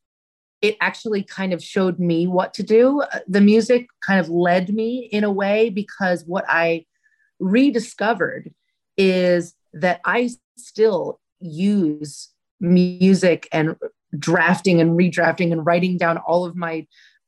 it 0.62 0.76
actually 0.82 1.24
kind 1.24 1.54
of 1.54 1.64
showed 1.64 2.00
me 2.00 2.28
what 2.28 2.54
to 2.56 2.64
do. 2.64 3.02
Uh, 3.02 3.20
the 3.28 3.42
music 3.42 3.88
kind 4.06 4.20
of 4.20 4.30
led 4.30 4.74
me 4.74 5.08
in 5.12 5.24
a 5.24 5.32
way 5.32 5.70
because 5.70 6.24
what 6.26 6.46
I 6.48 6.86
rediscovered 7.40 8.54
is 8.98 9.54
that 9.74 10.02
I 10.04 10.30
still 10.58 11.20
use 11.40 12.30
music 12.60 13.48
and 13.52 13.76
drafting 14.18 14.82
and 14.82 14.98
redrafting 14.98 15.52
and 15.52 15.66
writing 15.66 15.98
down 15.98 16.18
all 16.18 16.46
of 16.46 16.56
my 16.56 16.88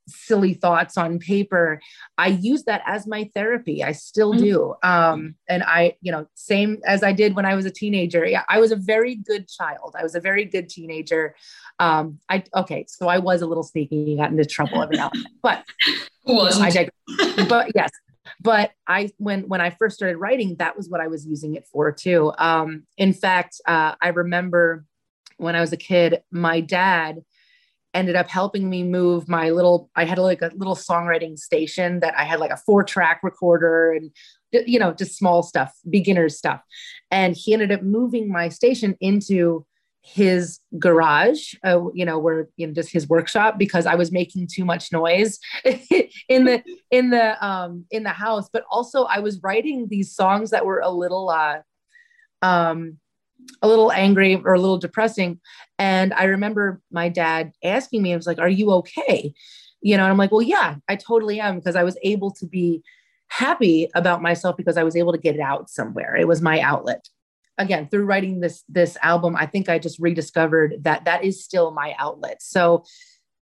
silly 0.09 0.53
thoughts 0.53 0.97
on 0.97 1.19
paper 1.19 1.79
i 2.17 2.27
use 2.27 2.63
that 2.63 2.81
as 2.85 3.07
my 3.07 3.29
therapy. 3.33 3.83
I 3.83 3.91
still 3.91 4.33
mm-hmm. 4.33 4.43
do. 4.43 4.75
Um, 4.83 5.35
and 5.47 5.63
i 5.63 5.95
you 6.01 6.11
know 6.11 6.27
same 6.35 6.79
as 6.85 7.03
i 7.03 7.13
did 7.13 7.35
when 7.35 7.45
i 7.45 7.55
was 7.55 7.65
a 7.65 7.71
teenager. 7.71 8.25
Yeah 8.25 8.43
i 8.49 8.59
was 8.59 8.71
a 8.71 8.75
very 8.75 9.15
good 9.15 9.47
child. 9.47 9.95
I 9.97 10.03
was 10.03 10.15
a 10.15 10.19
very 10.19 10.45
good 10.45 10.69
teenager. 10.69 11.35
Um, 11.79 12.19
i 12.29 12.43
okay 12.55 12.85
so 12.87 13.07
i 13.07 13.19
was 13.19 13.41
a 13.41 13.47
little 13.47 13.63
sneaky 13.63 14.17
got 14.17 14.31
into 14.31 14.45
trouble 14.45 14.81
every 14.81 14.97
now 14.97 15.11
but 15.41 15.63
was 16.25 16.59
I 16.59 16.89
but 17.47 17.71
yes 17.73 17.91
but 18.41 18.71
i 18.87 19.09
when 19.17 19.47
when 19.47 19.61
i 19.61 19.69
first 19.69 19.95
started 19.95 20.17
writing 20.17 20.55
that 20.57 20.77
was 20.77 20.89
what 20.89 21.01
i 21.01 21.07
was 21.07 21.25
using 21.25 21.55
it 21.55 21.67
for 21.71 21.91
too. 21.91 22.31
Um, 22.37 22.83
in 22.97 23.13
fact 23.13 23.61
uh, 23.65 23.95
i 24.01 24.09
remember 24.09 24.85
when 25.37 25.55
i 25.55 25.61
was 25.61 25.73
a 25.73 25.77
kid 25.77 26.21
my 26.31 26.59
dad 26.59 27.23
ended 27.93 28.15
up 28.15 28.29
helping 28.29 28.69
me 28.69 28.83
move 28.83 29.27
my 29.27 29.49
little 29.49 29.89
i 29.95 30.05
had 30.05 30.17
like 30.17 30.41
a 30.41 30.51
little 30.55 30.75
songwriting 30.75 31.37
station 31.37 31.99
that 32.01 32.17
i 32.17 32.23
had 32.23 32.39
like 32.39 32.51
a 32.51 32.57
four 32.57 32.83
track 32.83 33.19
recorder 33.23 33.91
and 33.93 34.11
you 34.51 34.79
know 34.79 34.93
just 34.93 35.17
small 35.17 35.43
stuff 35.43 35.73
beginner 35.89 36.29
stuff. 36.29 36.61
And 37.11 37.35
he 37.35 37.53
ended 37.53 37.71
up 37.71 37.81
moving 37.81 38.31
my 38.31 38.49
station 38.49 38.95
into 38.99 39.65
his 40.01 40.59
garage 40.79 41.53
uh, 41.65 41.81
you 41.93 42.05
know 42.05 42.17
where 42.17 42.47
you 42.55 42.65
know 42.65 42.73
just 42.73 42.89
his 42.89 43.07
workshop 43.09 43.59
because 43.59 43.85
i 43.85 43.95
was 43.95 44.13
making 44.13 44.47
too 44.47 44.63
much 44.63 44.93
noise 44.93 45.37
in 46.29 46.45
the 46.45 46.63
in 46.89 47.09
the 47.09 47.45
um 47.45 47.85
in 47.91 48.03
the 48.03 48.09
house. 48.09 48.49
But 48.51 48.63
also 48.71 49.03
i 49.03 49.19
was 49.19 49.41
writing 49.43 49.87
these 49.89 50.15
songs 50.15 50.51
that 50.51 50.65
were 50.65 50.79
a 50.79 50.89
little 50.89 51.29
uh 51.29 51.59
um 52.41 52.97
a 53.61 53.67
little 53.67 53.91
angry 53.91 54.35
or 54.35 54.53
a 54.53 54.59
little 54.59 54.77
depressing. 54.77 55.39
And 55.77 56.13
I 56.13 56.25
remember 56.25 56.81
my 56.91 57.09
dad 57.09 57.51
asking 57.63 58.01
me, 58.01 58.13
I 58.13 58.15
was 58.15 58.27
like, 58.27 58.39
Are 58.39 58.49
you 58.49 58.71
okay? 58.71 59.33
You 59.81 59.97
know, 59.97 60.03
and 60.03 60.11
I'm 60.11 60.17
like, 60.17 60.31
Well, 60.31 60.41
yeah, 60.41 60.75
I 60.87 60.95
totally 60.95 61.39
am 61.39 61.55
because 61.55 61.75
I 61.75 61.83
was 61.83 61.97
able 62.03 62.31
to 62.31 62.45
be 62.45 62.83
happy 63.29 63.89
about 63.95 64.21
myself 64.21 64.57
because 64.57 64.77
I 64.77 64.83
was 64.83 64.95
able 64.95 65.11
to 65.11 65.17
get 65.17 65.35
it 65.35 65.41
out 65.41 65.69
somewhere. 65.69 66.15
It 66.15 66.27
was 66.27 66.41
my 66.41 66.59
outlet. 66.59 67.07
Again, 67.57 67.87
through 67.89 68.05
writing 68.05 68.39
this 68.39 68.63
this 68.69 68.97
album, 69.03 69.35
I 69.35 69.45
think 69.45 69.69
I 69.69 69.79
just 69.79 69.99
rediscovered 69.99 70.75
that 70.81 71.05
that 71.05 71.23
is 71.23 71.43
still 71.43 71.71
my 71.71 71.93
outlet. 71.99 72.41
So 72.41 72.83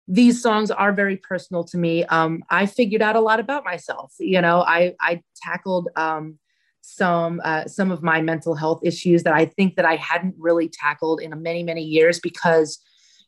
these 0.07 0.43
songs 0.43 0.71
are 0.71 0.93
very 0.93 1.17
personal 1.17 1.65
to 1.65 1.79
me. 1.79 2.05
Um, 2.05 2.45
I 2.51 2.67
figured 2.67 3.03
out 3.03 3.17
a 3.17 3.21
lot 3.21 3.41
about 3.41 3.65
myself. 3.65 4.15
You 4.19 4.41
know, 4.41 4.61
I 4.61 4.95
I 5.01 5.23
tackled 5.37 5.89
um, 5.97 6.39
some 6.87 7.41
uh, 7.45 7.65
some 7.65 7.91
of 7.91 8.03
my 8.03 8.21
mental 8.21 8.55
health 8.55 8.81
issues 8.85 9.23
that 9.23 9.33
I 9.33 9.47
think 9.47 9.77
that 9.77 9.87
I 9.87 9.97
hadn't 9.97 10.35
really 10.39 10.69
tackled 10.69 11.21
in 11.21 11.31
many 11.43 11.63
many 11.63 11.83
years 11.83 12.21
because 12.21 12.79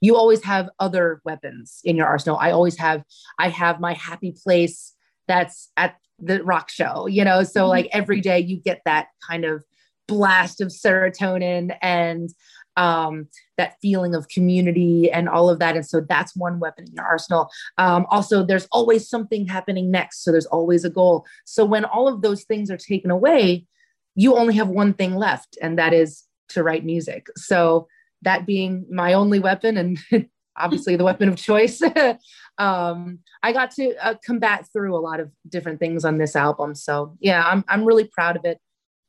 you 0.02 0.14
always 0.14 0.44
have 0.44 0.68
other 0.78 1.22
weapons 1.25 1.80
in 1.82 1.96
your 1.96 2.06
arsenal. 2.06 2.38
I 2.38 2.50
always 2.50 2.76
have 2.76 3.02
I 3.38 3.48
have 3.48 3.80
my 3.80 3.94
happy 3.94 4.34
place 4.44 4.92
that's 5.26 5.70
at 5.78 5.96
the 6.18 6.44
rock 6.44 6.68
show, 6.68 7.06
you 7.06 7.25
know. 7.25 7.44
So 7.44 7.62
mm-hmm. 7.62 7.70
like 7.70 7.88
every 7.92 8.20
day 8.20 8.40
you 8.40 8.58
get 8.58 8.82
that 8.84 9.08
kind 9.26 9.46
of 9.46 9.64
blast 10.06 10.60
of 10.60 10.68
serotonin 10.68 11.76
and 11.80 12.30
um, 12.76 13.28
that 13.56 13.76
feeling 13.80 14.14
of 14.14 14.28
community 14.28 15.11
and 15.11 15.28
all 15.28 15.49
of 15.49 15.59
that. 15.59 15.76
And 15.76 15.87
so 15.87 16.00
that's 16.00 16.37
one 16.37 16.61
weapon 16.61 16.85
in 16.87 16.95
your 16.95 17.04
arsenal. 17.04 17.50
Um, 17.78 18.06
also, 18.11 18.45
there's 18.45 18.68
always 18.71 19.09
something 19.09 19.47
happening 19.47 19.90
next. 19.90 20.25
So 20.25 20.30
there's 20.30 20.47
always 20.47 20.85
a 20.85 20.90
goal. 20.90 21.25
So 21.45 21.64
when 21.64 21.85
all 21.85 22.09
of 22.09 22.23
those 22.23 22.45
things 22.45 22.71
are 22.71 22.76
taken 22.76 23.11
away, 23.11 23.66
you 24.14 24.37
only 24.37 24.54
have 24.54 24.68
one 24.68 24.95
thing 24.95 25.14
left, 25.14 25.59
and 25.61 25.78
that 25.78 25.92
is 25.92 26.25
to 26.49 26.62
write 26.62 26.85
music. 26.85 27.26
So 27.37 27.87
that 28.23 28.47
being 28.47 28.87
my 28.90 29.12
only 29.12 29.38
weapon 29.38 29.76
and 29.76 29.99
obviously 30.56 30.97
the 30.97 31.04
weapon 31.04 31.28
of 31.28 31.37
choice, 31.37 31.83
um, 32.59 33.18
I 33.42 33.52
got 33.52 33.73
to 33.73 33.95
uh, 34.04 34.14
combat 34.25 34.66
through 34.73 34.97
a 34.97 35.00
lot 35.00 35.21
of 35.21 35.30
different 35.49 35.80
things 35.80 36.04
on 36.04 36.16
this 36.16 36.35
album. 36.35 36.75
So 36.75 37.16
yeah, 37.21 37.45
I'm, 37.47 37.62
I'm 37.68 37.85
really 37.85 38.04
proud 38.04 38.37
of 38.37 38.45
it. 38.45 38.59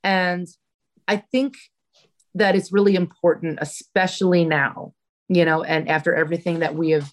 And 0.04 0.48
I 1.08 1.18
think 1.18 1.56
that 2.38 2.56
it's 2.56 2.72
really 2.72 2.96
important, 2.96 3.60
especially 3.62 4.46
now, 4.46 4.94
you 5.27 5.46
know, 5.46 5.63
and 5.63 5.89
after 5.89 6.15
everything 6.15 6.60
that 6.60 6.75
we 6.75 6.91
have 6.91 7.12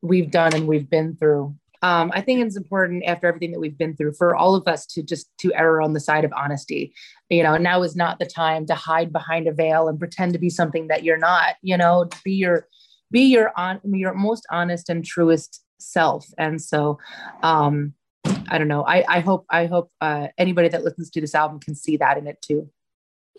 we've 0.00 0.30
done 0.30 0.54
and 0.54 0.66
we've 0.66 0.88
been 0.88 1.16
through. 1.16 1.54
Um, 1.82 2.12
I 2.14 2.20
think 2.20 2.40
it's 2.40 2.56
important 2.56 3.02
after 3.04 3.26
everything 3.26 3.50
that 3.52 3.58
we've 3.58 3.76
been 3.76 3.96
through 3.96 4.12
for 4.12 4.36
all 4.36 4.54
of 4.54 4.68
us 4.68 4.86
to 4.86 5.02
just 5.02 5.28
to 5.38 5.52
err 5.54 5.80
on 5.80 5.94
the 5.94 6.00
side 6.00 6.24
of 6.24 6.32
honesty. 6.32 6.94
You 7.28 7.42
know, 7.42 7.56
now 7.56 7.82
is 7.82 7.96
not 7.96 8.20
the 8.20 8.26
time 8.26 8.66
to 8.66 8.74
hide 8.74 9.12
behind 9.12 9.48
a 9.48 9.52
veil 9.52 9.88
and 9.88 9.98
pretend 9.98 10.32
to 10.34 10.38
be 10.38 10.48
something 10.48 10.86
that 10.88 11.02
you're 11.02 11.18
not. 11.18 11.56
You 11.62 11.76
know, 11.76 12.08
be 12.24 12.34
your 12.34 12.68
be 13.10 13.22
your 13.22 13.52
on 13.56 13.80
your 13.84 14.14
most 14.14 14.46
honest 14.50 14.88
and 14.88 15.04
truest 15.04 15.64
self. 15.80 16.24
And 16.38 16.62
so, 16.62 16.98
um, 17.42 17.94
I 18.48 18.58
don't 18.58 18.68
know. 18.68 18.84
I, 18.84 19.04
I 19.08 19.20
hope 19.20 19.44
I 19.50 19.66
hope 19.66 19.90
uh, 20.00 20.28
anybody 20.38 20.68
that 20.68 20.84
listens 20.84 21.10
to 21.10 21.20
this 21.20 21.34
album 21.34 21.58
can 21.58 21.74
see 21.74 21.96
that 21.96 22.16
in 22.16 22.28
it 22.28 22.40
too. 22.42 22.70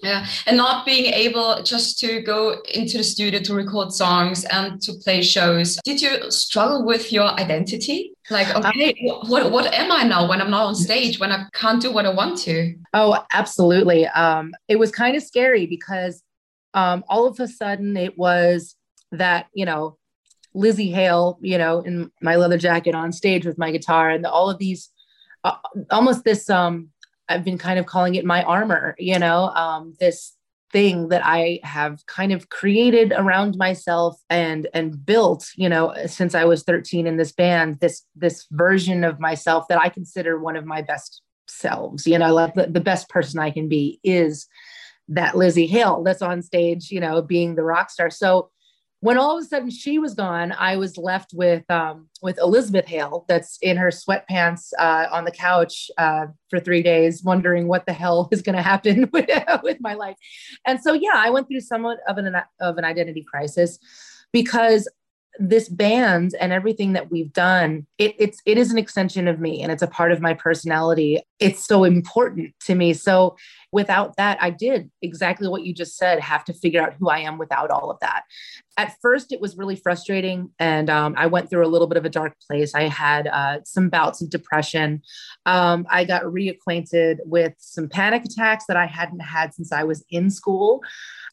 Yeah, 0.02 0.26
and 0.48 0.58
not 0.58 0.86
being 0.86 1.06
able 1.06 1.62
just 1.64 2.00
to 2.00 2.22
go 2.22 2.62
into 2.74 2.98
the 2.98 3.04
studio 3.04 3.40
to 3.40 3.54
record 3.54 3.94
songs 3.94 4.44
and 4.46 4.82
to 4.82 4.94
play 4.94 5.22
shows. 5.22 5.78
Did 5.86 6.02
you 6.02 6.30
struggle 6.30 6.84
with 6.84 7.14
your 7.14 7.30
identity? 7.40 8.14
Like, 8.30 8.54
um, 8.54 8.66
okay, 8.66 8.96
um, 9.10 9.30
what 9.30 9.52
what 9.52 9.74
am 9.74 9.92
I 9.92 10.04
now 10.04 10.28
when 10.28 10.42
I'm 10.42 10.50
not 10.50 10.66
on 10.66 10.76
stage, 10.76 11.20
when 11.20 11.32
I 11.32 11.46
can't 11.54 11.82
do 11.82 11.92
what 11.92 12.06
I 12.06 12.10
want 12.10 12.38
to? 12.40 12.76
Oh, 12.94 13.24
absolutely. 13.32 14.08
Um, 14.08 14.54
it 14.68 14.78
was 14.78 14.92
kind 14.92 15.16
of 15.16 15.24
scary 15.24 15.68
because 15.68 16.24
um, 16.74 17.04
all 17.08 17.28
of 17.28 17.40
a 17.40 17.48
sudden 17.48 17.96
it 17.96 18.18
was 18.18 18.76
that 19.12 19.48
you 19.54 19.66
know 19.66 19.98
Lzzy 20.56 20.94
Hale, 20.94 21.38
you 21.42 21.58
know, 21.58 21.82
in 21.82 22.12
my 22.22 22.36
leather 22.36 22.58
jacket 22.58 22.96
on 22.96 23.12
stage 23.12 23.46
with 23.46 23.58
my 23.58 23.72
guitar, 23.72 24.10
and 24.10 24.26
all 24.26 24.50
of 24.50 24.58
these, 24.58 24.90
uh, 25.44 25.56
almost 25.92 26.24
this 26.24 26.50
um 26.50 26.90
I've 27.30 27.44
been 27.44 27.58
kind 27.58 27.80
of 27.80 27.86
calling 27.86 28.16
it 28.16 28.26
my 28.26 28.44
armor, 28.44 28.96
you 28.98 29.18
know, 29.18 29.46
um, 29.50 29.94
this 30.00 30.34
thing 30.72 31.10
that 31.10 31.22
I 31.24 31.60
have 31.64 32.06
kind 32.08 32.34
of 32.34 32.50
created 32.50 33.14
around 33.16 33.56
myself 33.58 34.20
and 34.30 34.68
and 34.74 35.06
built, 35.06 35.50
you 35.56 35.70
know, 35.70 35.94
since 36.08 36.36
I 36.36 36.46
was 36.46 36.64
13 36.64 37.08
in 37.08 37.18
this 37.18 37.32
band, 37.32 37.80
this 37.80 38.04
this 38.16 38.46
version 38.52 39.04
of 39.04 39.20
myself 39.20 39.68
that 39.70 39.80
I 39.80 39.90
consider 39.90 40.40
one 40.40 40.58
of 40.58 40.66
my 40.66 40.82
best 40.82 41.22
selves, 41.48 42.08
you 42.08 42.18
know, 42.18 42.34
like 42.34 42.56
the, 42.56 42.68
the 42.68 42.82
best 42.82 43.08
person 43.10 43.40
I 43.40 43.52
can 43.52 43.70
be 43.70 44.00
is 44.04 44.48
that 45.10 45.36
Lzzy 45.36 45.70
Hale 45.70 46.02
that's 46.04 46.22
on 46.22 46.42
stage, 46.42 46.90
you 46.90 47.00
know, 47.00 47.22
being 47.22 47.56
the 47.56 47.64
rock 47.64 47.90
star. 47.90 48.10
So 48.10 48.50
when 49.04 49.18
all 49.18 49.38
of 49.38 49.44
a 49.44 49.46
sudden 49.46 49.70
she 49.70 50.00
was 50.00 50.14
gone, 50.14 50.54
I 50.58 50.78
was 50.78 50.98
left 50.98 51.32
with 51.34 51.70
um, 51.70 52.08
with 52.22 52.40
Elizabeth 52.40 52.86
Hale, 52.86 53.26
that's 53.28 53.58
in 53.62 53.76
her 53.76 53.90
sweatpants 53.90 54.72
uh, 54.80 55.08
on 55.12 55.26
the 55.26 55.32
couch 55.32 55.92
uh, 55.98 56.28
for 56.50 56.62
three 56.62 56.82
days, 56.82 57.22
wondering 57.22 57.68
what 57.68 57.86
the 57.86 57.92
hell 57.92 58.30
is 58.32 58.42
going 58.42 58.56
to 58.56 58.62
happen 58.62 59.10
with, 59.14 59.30
with 59.62 59.78
my 59.82 59.94
life. 59.94 60.16
And 60.66 60.82
so, 60.82 60.94
yeah, 60.94 61.16
I 61.16 61.30
went 61.32 61.50
through 61.50 61.60
somewhat 61.60 61.98
of 62.08 62.18
an 62.18 62.34
of 62.62 62.78
an 62.78 62.86
identity 62.86 63.26
crisis 63.30 63.78
because 64.32 64.88
this 65.40 65.68
band 65.68 66.36
and 66.40 66.54
everything 66.54 66.94
that 66.94 67.10
we've 67.10 67.34
done 67.34 67.88
it, 67.98 68.16
it's 68.20 68.42
it 68.46 68.58
is 68.58 68.72
an 68.72 68.78
extension 68.78 69.28
of 69.28 69.40
me 69.40 69.62
and 69.62 69.72
it's 69.72 69.82
a 69.82 69.88
part 69.88 70.12
of 70.12 70.22
my 70.22 70.34
personality. 70.34 71.20
It's 71.40 71.66
so 71.66 71.84
important 71.84 72.54
to 72.66 72.76
me. 72.76 72.94
So 72.94 73.36
without 73.74 74.16
that 74.18 74.38
i 74.42 74.50
did 74.50 74.90
exactly 75.02 75.48
what 75.48 75.66
you 75.66 75.74
just 75.74 75.98
said 75.98 76.20
have 76.20 76.46
to 76.46 76.54
figure 76.54 76.82
out 76.82 76.94
who 76.94 77.10
i 77.10 77.18
am 77.18 77.38
without 77.38 77.72
all 77.72 77.90
of 77.90 78.00
that. 78.00 78.24
At 78.78 78.96
first 79.02 79.32
it 79.32 79.42
was 79.42 79.58
really 79.58 79.76
frustrating 79.76 80.52
and 80.60 80.90
um, 80.90 81.16
i 81.18 81.26
went 81.26 81.50
through 81.50 81.66
a 81.66 81.68
little 81.68 81.88
bit 81.88 81.98
of 81.98 82.06
a 82.06 82.10
dark 82.10 82.36
place. 82.48 82.74
I 82.76 82.84
had 82.84 83.28
uh, 83.28 83.60
some 83.66 83.90
bouts 83.90 84.22
of 84.22 84.30
depression. 84.30 85.02
Um, 85.46 85.86
i 85.90 86.06
got 86.06 86.24
reacquainted 86.24 87.18
with 87.26 87.54
some 87.58 87.90
panic 87.90 88.24
attacks 88.24 88.66
that 88.68 88.78
i 88.78 88.86
hadn't 88.86 89.20
had 89.20 89.54
since 89.54 89.72
i 89.72 89.84
was 89.84 90.06
in 90.10 90.30
school 90.30 90.82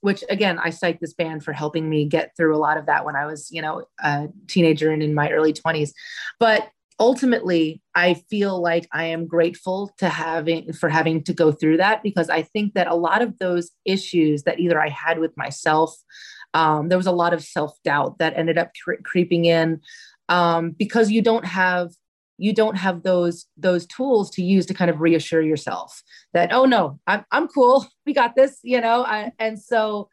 which 0.00 0.25
again, 0.28 0.59
I 0.59 0.71
cite 0.71 1.00
this 1.00 1.14
band 1.14 1.45
for 1.45 1.52
helping 1.52 1.88
me 1.88 2.07
get 2.07 2.33
through 2.37 2.57
a 2.57 2.59
lot 2.59 2.78
of 2.78 2.87
that 2.87 3.04
when 3.04 3.16
I 3.16 3.26
was, 3.26 3.50
you 3.50 3.62
know, 3.62 3.85
a 4.02 4.28
teenager 4.47 4.90
and 4.90 5.02
in 5.02 5.14
my 5.14 5.30
early 5.30 5.52
20s. 5.52 5.90
But 6.38 6.71
ultimately 7.00 7.80
i 7.95 8.12
feel 8.28 8.61
like 8.61 8.87
i 8.92 9.04
am 9.04 9.26
grateful 9.26 9.90
to 9.97 10.09
having 10.09 10.71
for 10.75 10.90
having 10.90 11.25
to 11.25 11.33
go 11.33 11.50
through 11.50 11.78
that 11.78 12.02
because 12.02 12.28
i 12.28 12.42
think 12.42 12.75
that 12.75 12.87
a 12.87 12.95
lot 12.95 13.23
of 13.23 13.38
those 13.38 13.71
issues 13.87 14.42
that 14.42 14.61
either 14.61 14.78
i 14.78 14.88
had 14.90 15.19
with 15.19 15.35
myself 15.37 15.97
um, 16.52 16.88
there 16.88 16.99
was 16.99 17.07
a 17.07 17.12
lot 17.12 17.33
of 17.33 17.42
self-doubt 17.42 18.19
that 18.19 18.37
ended 18.37 18.59
up 18.59 18.73
cre- 18.85 19.02
creeping 19.04 19.47
in 19.47 19.80
um, 20.28 20.73
because 20.73 21.11
you 21.11 21.23
don't 21.23 21.45
have 21.45 21.90
you 22.40 22.52
don't 22.54 22.76
have 22.76 23.02
those 23.02 23.47
those 23.56 23.87
tools 23.87 24.30
to 24.30 24.42
use 24.42 24.66
to 24.66 24.75
kind 24.75 24.90
of 24.90 25.00
reassure 25.00 25.42
yourself 25.42 26.02
that 26.32 26.52
oh 26.52 26.64
no 26.64 26.99
i'm, 27.06 27.25
I'm 27.30 27.49
cool. 27.49 27.87
We 28.06 28.14
got 28.14 28.35
this 28.35 28.59
you 28.62 28.80
know 28.80 29.04
I, 29.04 29.32
and 29.38 29.61
so 29.61 30.09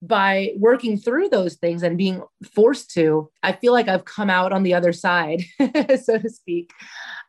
by 0.00 0.52
working 0.56 0.96
through 0.96 1.30
those 1.30 1.56
things 1.56 1.82
and 1.82 1.98
being 1.98 2.22
forced 2.54 2.92
to 2.92 3.28
i 3.42 3.50
feel 3.50 3.72
like 3.72 3.88
i've 3.88 4.04
come 4.04 4.30
out 4.30 4.52
on 4.52 4.62
the 4.62 4.74
other 4.74 4.92
side 4.92 5.42
so 6.04 6.18
to 6.18 6.30
speak 6.30 6.70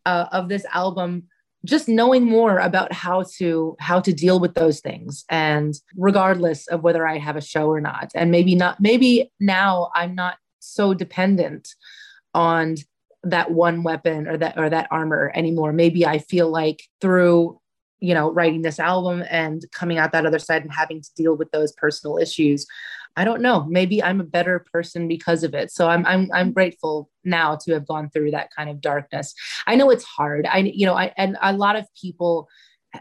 uh, 0.06 0.26
of 0.32 0.50
this 0.50 0.66
album 0.74 1.24
just 1.66 1.90
knowing 1.90 2.24
more 2.24 2.60
about 2.60 2.94
how 2.94 3.24
to 3.38 3.76
how 3.80 4.00
to 4.00 4.14
deal 4.14 4.40
with 4.40 4.54
those 4.54 4.80
things 4.80 5.26
and 5.30 5.76
regardless 5.98 6.68
of 6.68 6.84
whether 6.84 7.08
i 7.08 7.18
have 7.18 7.36
a 7.36 7.42
show 7.42 7.68
or 7.68 7.82
not. 7.82 8.12
And 8.16 8.32
maybe 8.32 8.56
not 8.56 8.80
maybe 8.80 9.32
now 9.40 9.90
i'm 9.96 10.16
not 10.16 10.38
so 10.60 10.94
dependent 10.94 11.70
on 12.34 12.76
that 13.24 13.52
one 13.52 13.84
weapon 13.84 14.28
or 14.28 14.38
that 14.38 14.58
or 14.58 14.70
that 14.70 14.88
armor 14.92 15.32
anymore. 15.36 15.74
Maybe 15.74 16.06
I 16.06 16.20
feel 16.20 16.50
like 16.50 16.84
through 17.02 17.60
you 18.00 18.14
know 18.14 18.32
writing 18.32 18.62
this 18.62 18.80
album 18.80 19.24
and 19.30 19.66
coming 19.74 19.98
out 19.98 20.14
that 20.14 20.26
other 20.26 20.40
side 20.40 20.62
and 20.62 20.72
having 20.72 21.02
to 21.02 21.10
deal 21.18 21.36
with 21.36 21.52
those 21.52 21.74
personal 21.74 22.18
issues 22.18 22.66
I 23.16 23.26
don't 23.26 23.42
know. 23.42 23.66
Maybe 23.66 24.02
I'm 24.02 24.22
a 24.22 24.26
better 24.26 24.66
person 24.72 25.08
because 25.08 25.44
of 25.44 25.54
it. 25.54 25.72
So 25.72 25.90
I'm 25.90 26.06
I'm 26.06 26.30
I'm 26.34 26.54
grateful 26.54 27.10
now 27.24 27.58
to 27.64 27.74
have 27.74 27.86
gone 27.86 28.10
through 28.10 28.32
that 28.32 28.50
kind 28.56 28.70
of 28.70 28.82
darkness. 28.82 29.34
I 29.68 29.76
know 29.76 29.90
it's 29.90 30.04
hard. 30.04 30.46
I 30.46 30.60
you 30.60 30.86
know 30.86 30.96
I 30.96 31.12
and 31.18 31.38
a 31.42 31.54
lot 31.54 31.76
of 31.76 31.86
people 32.00 32.48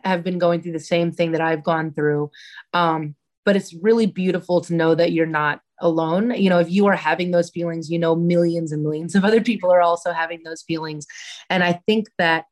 have 0.04 0.24
been 0.24 0.38
going 0.38 0.60
through 0.60 0.72
the 0.72 0.80
same 0.80 1.12
thing 1.12 1.32
that 1.32 1.40
I've 1.40 1.62
gone 1.62 1.92
through. 1.92 2.30
Um, 2.72 3.14
but 3.48 3.56
it's 3.56 3.72
really 3.80 4.04
beautiful 4.04 4.60
to 4.60 4.74
know 4.74 4.94
that 4.94 5.12
you're 5.12 5.24
not 5.24 5.62
alone. 5.80 6.32
You 6.32 6.50
know, 6.50 6.58
if 6.58 6.70
you 6.70 6.84
are 6.84 6.94
having 6.94 7.30
those 7.30 7.48
feelings, 7.48 7.90
you 7.90 7.98
know, 7.98 8.14
millions 8.14 8.72
and 8.72 8.82
millions 8.82 9.14
of 9.14 9.24
other 9.24 9.40
people 9.40 9.72
are 9.72 9.80
also 9.80 10.12
having 10.12 10.42
those 10.44 10.62
feelings. 10.62 11.06
And 11.48 11.64
I 11.64 11.80
think 11.86 12.10
that 12.18 12.44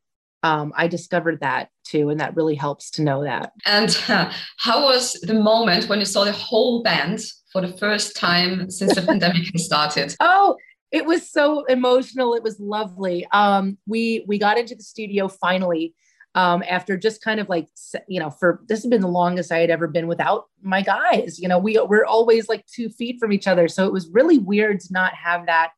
um, 0.42 0.72
I 0.74 0.88
discovered 0.88 1.40
that 1.40 1.68
too, 1.84 2.08
and 2.08 2.18
that 2.18 2.34
really 2.34 2.54
helps 2.54 2.90
to 2.92 3.02
know 3.02 3.24
that. 3.24 3.52
And 3.66 3.94
uh, 4.08 4.32
how 4.56 4.84
was 4.84 5.20
the 5.20 5.34
moment 5.34 5.86
when 5.90 5.98
you 5.98 6.06
saw 6.06 6.24
the 6.24 6.32
whole 6.32 6.82
band 6.82 7.20
for 7.52 7.60
the 7.60 7.76
first 7.76 8.16
time 8.16 8.70
since 8.70 8.94
the 8.94 9.02
pandemic 9.06 9.44
started? 9.58 10.16
Oh, 10.20 10.56
it 10.92 11.04
was 11.04 11.30
so 11.30 11.66
emotional. 11.66 12.32
It 12.32 12.42
was 12.42 12.58
lovely. 12.58 13.26
Um, 13.34 13.76
we 13.86 14.24
we 14.26 14.38
got 14.38 14.56
into 14.56 14.74
the 14.74 14.82
studio 14.82 15.28
finally 15.28 15.92
um, 16.36 16.62
after 16.68 16.98
just 16.98 17.22
kind 17.22 17.40
of 17.40 17.48
like 17.48 17.66
you 18.06 18.20
know 18.20 18.30
for 18.30 18.60
this 18.68 18.82
has 18.82 18.90
been 18.90 19.00
the 19.00 19.08
longest 19.08 19.50
I 19.50 19.58
had 19.58 19.70
ever 19.70 19.88
been 19.88 20.06
without 20.06 20.44
my 20.62 20.82
guys. 20.82 21.40
You 21.40 21.48
know, 21.48 21.58
we 21.58 21.80
we're 21.80 22.04
always 22.04 22.48
like 22.48 22.64
two 22.66 22.90
feet 22.90 23.18
from 23.18 23.32
each 23.32 23.48
other, 23.48 23.66
so 23.66 23.86
it 23.86 23.92
was 23.92 24.08
really 24.08 24.38
weird 24.38 24.80
to 24.80 24.92
not 24.92 25.14
have 25.14 25.46
that. 25.46 25.72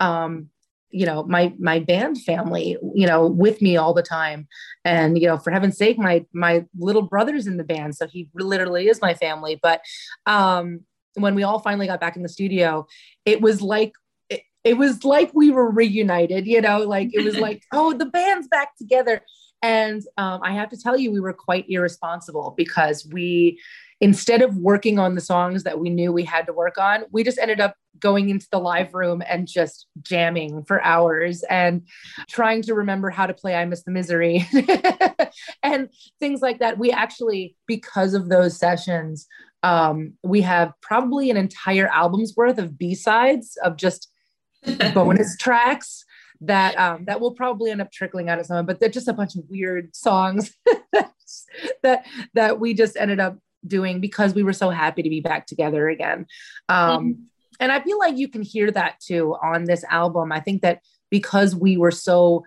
Um, 0.00 0.50
you 0.90 1.06
know 1.06 1.22
my 1.22 1.54
my 1.58 1.78
band 1.78 2.20
family 2.20 2.76
you 2.94 3.06
know 3.06 3.26
with 3.26 3.62
me 3.62 3.78
all 3.78 3.94
the 3.94 4.02
time 4.02 4.46
and 4.84 5.18
you 5.18 5.26
know 5.26 5.38
for 5.38 5.50
heaven's 5.50 5.78
sake 5.78 5.98
my 5.98 6.22
my 6.34 6.66
little 6.78 7.00
brother's 7.00 7.46
in 7.46 7.56
the 7.56 7.64
band 7.64 7.96
so 7.96 8.06
he 8.06 8.28
literally 8.34 8.88
is 8.88 9.00
my 9.00 9.14
family 9.14 9.58
but 9.62 9.80
um 10.26 10.80
when 11.14 11.34
we 11.34 11.44
all 11.44 11.58
finally 11.58 11.86
got 11.86 11.98
back 11.98 12.14
in 12.14 12.22
the 12.22 12.28
studio 12.28 12.86
it 13.24 13.40
was 13.40 13.62
like 13.62 13.94
it, 14.28 14.42
it 14.64 14.76
was 14.76 15.02
like 15.02 15.30
we 15.32 15.50
were 15.50 15.70
reunited 15.70 16.46
you 16.46 16.60
know 16.60 16.80
like 16.80 17.08
it 17.14 17.24
was 17.24 17.38
like 17.46 17.62
oh 17.72 17.94
the 17.94 18.04
band's 18.04 18.48
back 18.48 18.76
together 18.76 19.22
and 19.62 20.02
um, 20.18 20.40
I 20.42 20.52
have 20.52 20.68
to 20.70 20.76
tell 20.76 20.98
you, 20.98 21.12
we 21.12 21.20
were 21.20 21.32
quite 21.32 21.64
irresponsible 21.68 22.54
because 22.56 23.06
we, 23.06 23.60
instead 24.00 24.42
of 24.42 24.56
working 24.56 24.98
on 24.98 25.14
the 25.14 25.20
songs 25.20 25.62
that 25.62 25.78
we 25.78 25.88
knew 25.88 26.12
we 26.12 26.24
had 26.24 26.46
to 26.46 26.52
work 26.52 26.78
on, 26.78 27.04
we 27.12 27.22
just 27.22 27.38
ended 27.38 27.60
up 27.60 27.76
going 28.00 28.28
into 28.28 28.48
the 28.50 28.58
live 28.58 28.92
room 28.92 29.22
and 29.28 29.46
just 29.46 29.86
jamming 30.02 30.64
for 30.64 30.82
hours 30.82 31.44
and 31.44 31.86
trying 32.28 32.62
to 32.62 32.74
remember 32.74 33.08
how 33.08 33.24
to 33.24 33.32
play 33.32 33.54
I 33.54 33.64
Miss 33.64 33.84
the 33.84 33.92
Misery 33.92 34.44
and 35.62 35.88
things 36.18 36.42
like 36.42 36.58
that. 36.58 36.78
We 36.78 36.90
actually, 36.90 37.56
because 37.68 38.14
of 38.14 38.28
those 38.28 38.58
sessions, 38.58 39.28
um, 39.62 40.14
we 40.24 40.40
have 40.40 40.72
probably 40.80 41.30
an 41.30 41.36
entire 41.36 41.86
album's 41.86 42.34
worth 42.36 42.58
of 42.58 42.76
B 42.76 42.96
sides 42.96 43.56
of 43.62 43.76
just 43.76 44.10
bonus 44.92 45.36
tracks 45.36 46.04
that 46.42 46.78
um, 46.78 47.04
that 47.06 47.20
will 47.20 47.34
probably 47.34 47.70
end 47.70 47.80
up 47.80 47.92
trickling 47.92 48.28
out 48.28 48.38
of 48.38 48.46
someone, 48.46 48.66
but 48.66 48.80
they're 48.80 48.88
just 48.88 49.08
a 49.08 49.12
bunch 49.12 49.36
of 49.36 49.44
weird 49.48 49.94
songs 49.94 50.54
that 51.82 52.04
that 52.34 52.60
we 52.60 52.74
just 52.74 52.96
ended 52.96 53.20
up 53.20 53.38
doing 53.66 54.00
because 54.00 54.34
we 54.34 54.42
were 54.42 54.52
so 54.52 54.70
happy 54.70 55.02
to 55.02 55.08
be 55.08 55.20
back 55.20 55.46
together 55.46 55.88
again. 55.88 56.26
Um, 56.68 56.88
mm-hmm. 56.88 57.22
And 57.60 57.70
I 57.70 57.80
feel 57.80 57.98
like 57.98 58.16
you 58.16 58.28
can 58.28 58.42
hear 58.42 58.70
that 58.72 58.98
too 59.00 59.36
on 59.42 59.64
this 59.64 59.84
album. 59.88 60.32
I 60.32 60.40
think 60.40 60.62
that 60.62 60.80
because 61.10 61.54
we 61.54 61.76
were 61.76 61.92
so, 61.92 62.44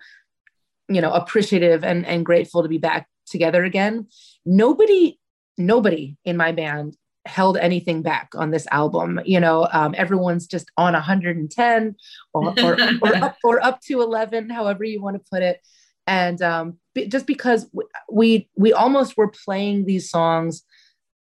you 0.88 1.00
know, 1.00 1.12
appreciative 1.12 1.84
and 1.84 2.04
and 2.06 2.24
grateful 2.24 2.62
to 2.62 2.68
be 2.68 2.78
back 2.78 3.08
together 3.26 3.64
again, 3.64 4.08
nobody 4.44 5.18
nobody 5.56 6.16
in 6.24 6.36
my 6.36 6.52
band 6.52 6.96
held 7.26 7.56
anything 7.56 8.02
back 8.02 8.30
on 8.34 8.50
this 8.50 8.66
album. 8.70 9.20
You 9.24 9.40
know, 9.40 9.68
um, 9.72 9.94
everyone's 9.96 10.46
just 10.46 10.70
on 10.76 10.92
110 10.92 11.96
or, 12.32 12.54
or, 12.60 12.76
or, 13.02 13.16
up, 13.22 13.36
or 13.44 13.64
up 13.64 13.80
to 13.82 14.00
11, 14.00 14.50
however 14.50 14.84
you 14.84 15.02
want 15.02 15.16
to 15.16 15.30
put 15.30 15.42
it. 15.42 15.60
And 16.06 16.40
um, 16.40 16.78
just 17.08 17.26
because 17.26 17.68
we 18.10 18.48
we 18.56 18.72
almost 18.72 19.16
were 19.16 19.28
playing 19.28 19.86
these 19.86 20.08
songs 20.08 20.62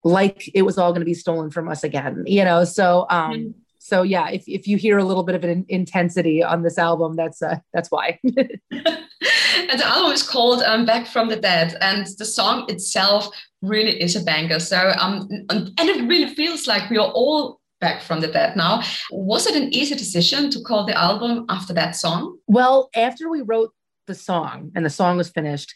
like 0.04 0.50
it 0.54 0.62
was 0.62 0.76
all 0.76 0.90
going 0.90 1.00
to 1.00 1.06
be 1.06 1.14
stolen 1.14 1.50
from 1.50 1.68
us 1.68 1.82
again, 1.82 2.22
you 2.26 2.44
know. 2.44 2.64
So 2.64 3.06
um, 3.08 3.32
mm-hmm. 3.32 3.50
so 3.78 4.02
yeah, 4.02 4.28
if 4.28 4.44
if 4.46 4.68
you 4.68 4.76
hear 4.76 4.98
a 4.98 5.04
little 5.04 5.22
bit 5.22 5.34
of 5.34 5.44
an 5.44 5.64
intensity 5.68 6.42
on 6.42 6.62
this 6.62 6.76
album, 6.76 7.16
that's 7.16 7.40
uh, 7.40 7.58
that's 7.72 7.90
why. 7.90 8.20
and 9.56 9.80
the 9.80 9.86
album 9.86 10.12
is 10.12 10.22
called 10.22 10.62
um, 10.62 10.84
Back 10.84 11.06
from 11.06 11.28
the 11.28 11.36
Dead, 11.36 11.76
and 11.80 12.06
the 12.18 12.24
song 12.24 12.66
itself 12.68 13.28
really 13.62 14.00
is 14.00 14.16
a 14.16 14.22
banger. 14.22 14.60
So, 14.60 14.92
um, 14.98 15.28
and 15.50 15.72
it 15.78 16.06
really 16.08 16.34
feels 16.34 16.66
like 16.66 16.90
we 16.90 16.98
are 16.98 17.10
all 17.10 17.60
back 17.80 18.02
from 18.02 18.20
the 18.20 18.28
dead 18.28 18.56
now. 18.56 18.82
Was 19.10 19.46
it 19.46 19.60
an 19.60 19.74
easy 19.74 19.94
decision 19.94 20.50
to 20.50 20.60
call 20.60 20.86
the 20.86 20.96
album 20.96 21.44
after 21.48 21.72
that 21.74 21.96
song? 21.96 22.38
Well, 22.46 22.88
after 22.94 23.28
we 23.28 23.42
wrote 23.42 23.72
the 24.06 24.14
song 24.14 24.72
and 24.74 24.84
the 24.84 24.90
song 24.90 25.16
was 25.16 25.30
finished, 25.30 25.74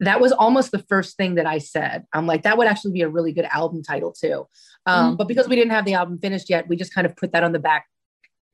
that 0.00 0.20
was 0.20 0.32
almost 0.32 0.72
the 0.72 0.84
first 0.88 1.16
thing 1.16 1.36
that 1.36 1.46
I 1.46 1.58
said. 1.58 2.04
I'm 2.12 2.26
like, 2.26 2.42
that 2.42 2.58
would 2.58 2.66
actually 2.66 2.92
be 2.92 3.02
a 3.02 3.08
really 3.08 3.32
good 3.32 3.44
album 3.44 3.82
title 3.82 4.12
too. 4.12 4.46
Um, 4.86 5.10
mm-hmm. 5.10 5.16
But 5.16 5.28
because 5.28 5.48
we 5.48 5.56
didn't 5.56 5.70
have 5.70 5.84
the 5.84 5.94
album 5.94 6.18
finished 6.18 6.50
yet, 6.50 6.68
we 6.68 6.76
just 6.76 6.94
kind 6.94 7.06
of 7.06 7.14
put 7.16 7.32
that 7.32 7.44
on 7.44 7.52
the 7.52 7.60
back 7.60 7.86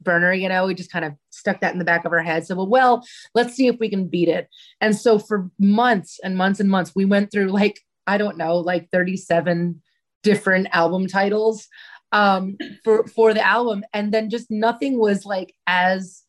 burner, 0.03 0.33
you 0.33 0.49
know, 0.49 0.67
we 0.67 0.75
just 0.75 0.93
kind 0.93 1.05
of 1.05 1.15
stuck 1.31 1.61
that 1.61 1.73
in 1.73 1.79
the 1.79 1.85
back 1.85 2.05
of 2.05 2.13
our 2.13 2.23
head. 2.23 2.47
So, 2.47 2.57
well, 2.57 2.69
well, 2.69 3.07
let's 3.35 3.55
see 3.55 3.67
if 3.67 3.79
we 3.79 3.89
can 3.89 4.09
beat 4.09 4.29
it. 4.29 4.49
And 4.81 4.97
so 4.97 5.19
for 5.19 5.51
months 5.59 6.19
and 6.23 6.37
months 6.37 6.61
and 6.61 6.71
months, 6.71 6.93
we 6.95 7.05
went 7.05 7.31
through 7.31 7.49
like, 7.49 7.81
I 8.07 8.19
don't 8.19 8.37
know, 8.37 8.57
like 8.57 8.91
37 8.91 9.81
different 10.23 10.69
album 10.73 11.07
titles 11.07 11.69
um, 12.13 12.57
for, 12.85 13.07
for 13.07 13.35
the 13.35 13.47
album. 13.47 13.85
And 13.93 14.13
then 14.13 14.31
just 14.31 14.51
nothing 14.51 14.99
was 14.99 15.25
like 15.25 15.55
as 15.67 16.23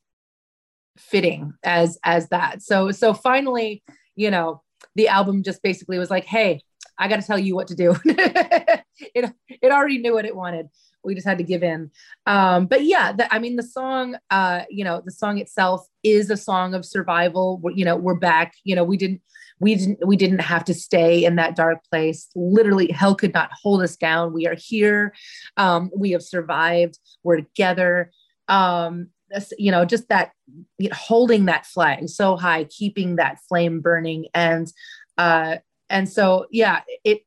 fitting 0.98 1.54
as, 1.64 1.98
as 2.04 2.30
that. 2.30 2.62
So, 2.62 2.92
so 2.92 3.14
finally, 3.14 3.84
you 4.16 4.32
know, 4.32 4.62
the 4.96 5.08
album 5.08 5.44
just 5.44 5.64
basically 5.64 5.98
was 5.98 6.10
like, 6.10 6.26
Hey, 6.26 6.62
I 6.98 7.08
got 7.08 7.20
to 7.20 7.26
tell 7.26 7.40
you 7.40 7.56
what 7.56 7.68
to 7.68 7.76
do. 7.76 7.96
it, 8.06 9.34
it 9.50 9.72
already 9.72 9.98
knew 9.98 10.14
what 10.14 10.26
it 10.26 10.36
wanted 10.36 10.68
we 11.04 11.16
just 11.16 11.28
had 11.28 11.38
to 11.38 11.44
give 11.44 11.64
in. 11.64 11.92
Um, 12.26 12.66
but 12.66 12.84
yeah 12.84 13.12
the, 13.12 13.34
i 13.34 13.40
mean 13.40 13.56
the 13.56 13.64
song 13.64 14.18
uh, 14.30 14.62
you 14.70 14.84
know 14.84 15.02
the 15.04 15.12
song 15.12 15.38
itself 15.38 15.88
is 16.04 16.30
a 16.30 16.38
song 16.38 16.74
of 16.74 16.86
survival. 16.86 17.60
We're, 17.62 17.72
you 17.72 17.86
know 17.86 17.96
we're 17.96 18.16
back. 18.16 18.54
You 18.64 18.76
know 18.76 18.84
we 18.84 18.98
didn't 18.98 19.22
we 19.60 19.76
didn't 19.76 20.06
we 20.06 20.16
didn't 20.16 20.42
have 20.42 20.66
to 20.66 20.74
stay 20.74 21.24
in 21.24 21.36
that 21.36 21.56
dark 21.56 21.80
place. 21.90 22.30
Literally 22.36 22.92
hell 22.92 23.16
could 23.16 23.34
not 23.34 23.52
hold 23.62 23.82
us 23.82 23.96
down. 23.96 24.34
We 24.34 24.48
are 24.48 24.56
here. 24.58 25.14
Um, 25.58 25.92
we 25.96 26.12
have 26.12 26.24
survived. 26.24 27.00
We're 27.24 27.38
together. 27.38 28.12
Um, 28.48 29.10
you 29.58 29.72
know 29.72 29.86
just 29.86 30.10
that 30.10 30.32
you 30.78 30.90
know, 30.90 30.96
holding 30.96 31.46
that 31.46 31.66
flag 31.66 32.10
so 32.10 32.36
high 32.36 32.66
keeping 32.66 33.16
that 33.16 33.40
flame 33.48 33.80
burning. 33.80 34.26
And 34.34 34.72
uh 35.18 35.58
and 35.90 36.10
so 36.10 36.48
yeah 36.52 36.82
it 37.04 37.24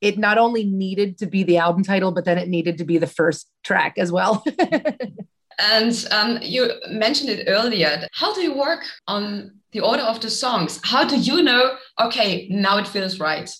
it 0.00 0.18
not 0.18 0.38
only 0.38 0.64
needed 0.64 1.18
to 1.18 1.26
be 1.26 1.42
the 1.42 1.58
album 1.58 1.82
title, 1.82 2.12
but 2.12 2.24
then 2.24 2.38
it 2.38 2.48
needed 2.48 2.78
to 2.78 2.84
be 2.84 2.98
the 2.98 3.06
first 3.06 3.50
track 3.64 3.94
as 3.98 4.12
well. 4.12 4.44
and 5.58 6.08
um, 6.10 6.38
you 6.40 6.70
mentioned 6.88 7.30
it 7.30 7.46
earlier. 7.48 8.06
How 8.12 8.34
do 8.34 8.40
you 8.40 8.56
work 8.56 8.84
on 9.06 9.52
the 9.72 9.80
order 9.80 10.02
of 10.02 10.20
the 10.20 10.30
songs? 10.30 10.80
How 10.84 11.04
do 11.04 11.16
you 11.16 11.42
know, 11.42 11.76
okay, 12.00 12.48
now 12.50 12.78
it 12.78 12.86
feels 12.86 13.18
right? 13.18 13.50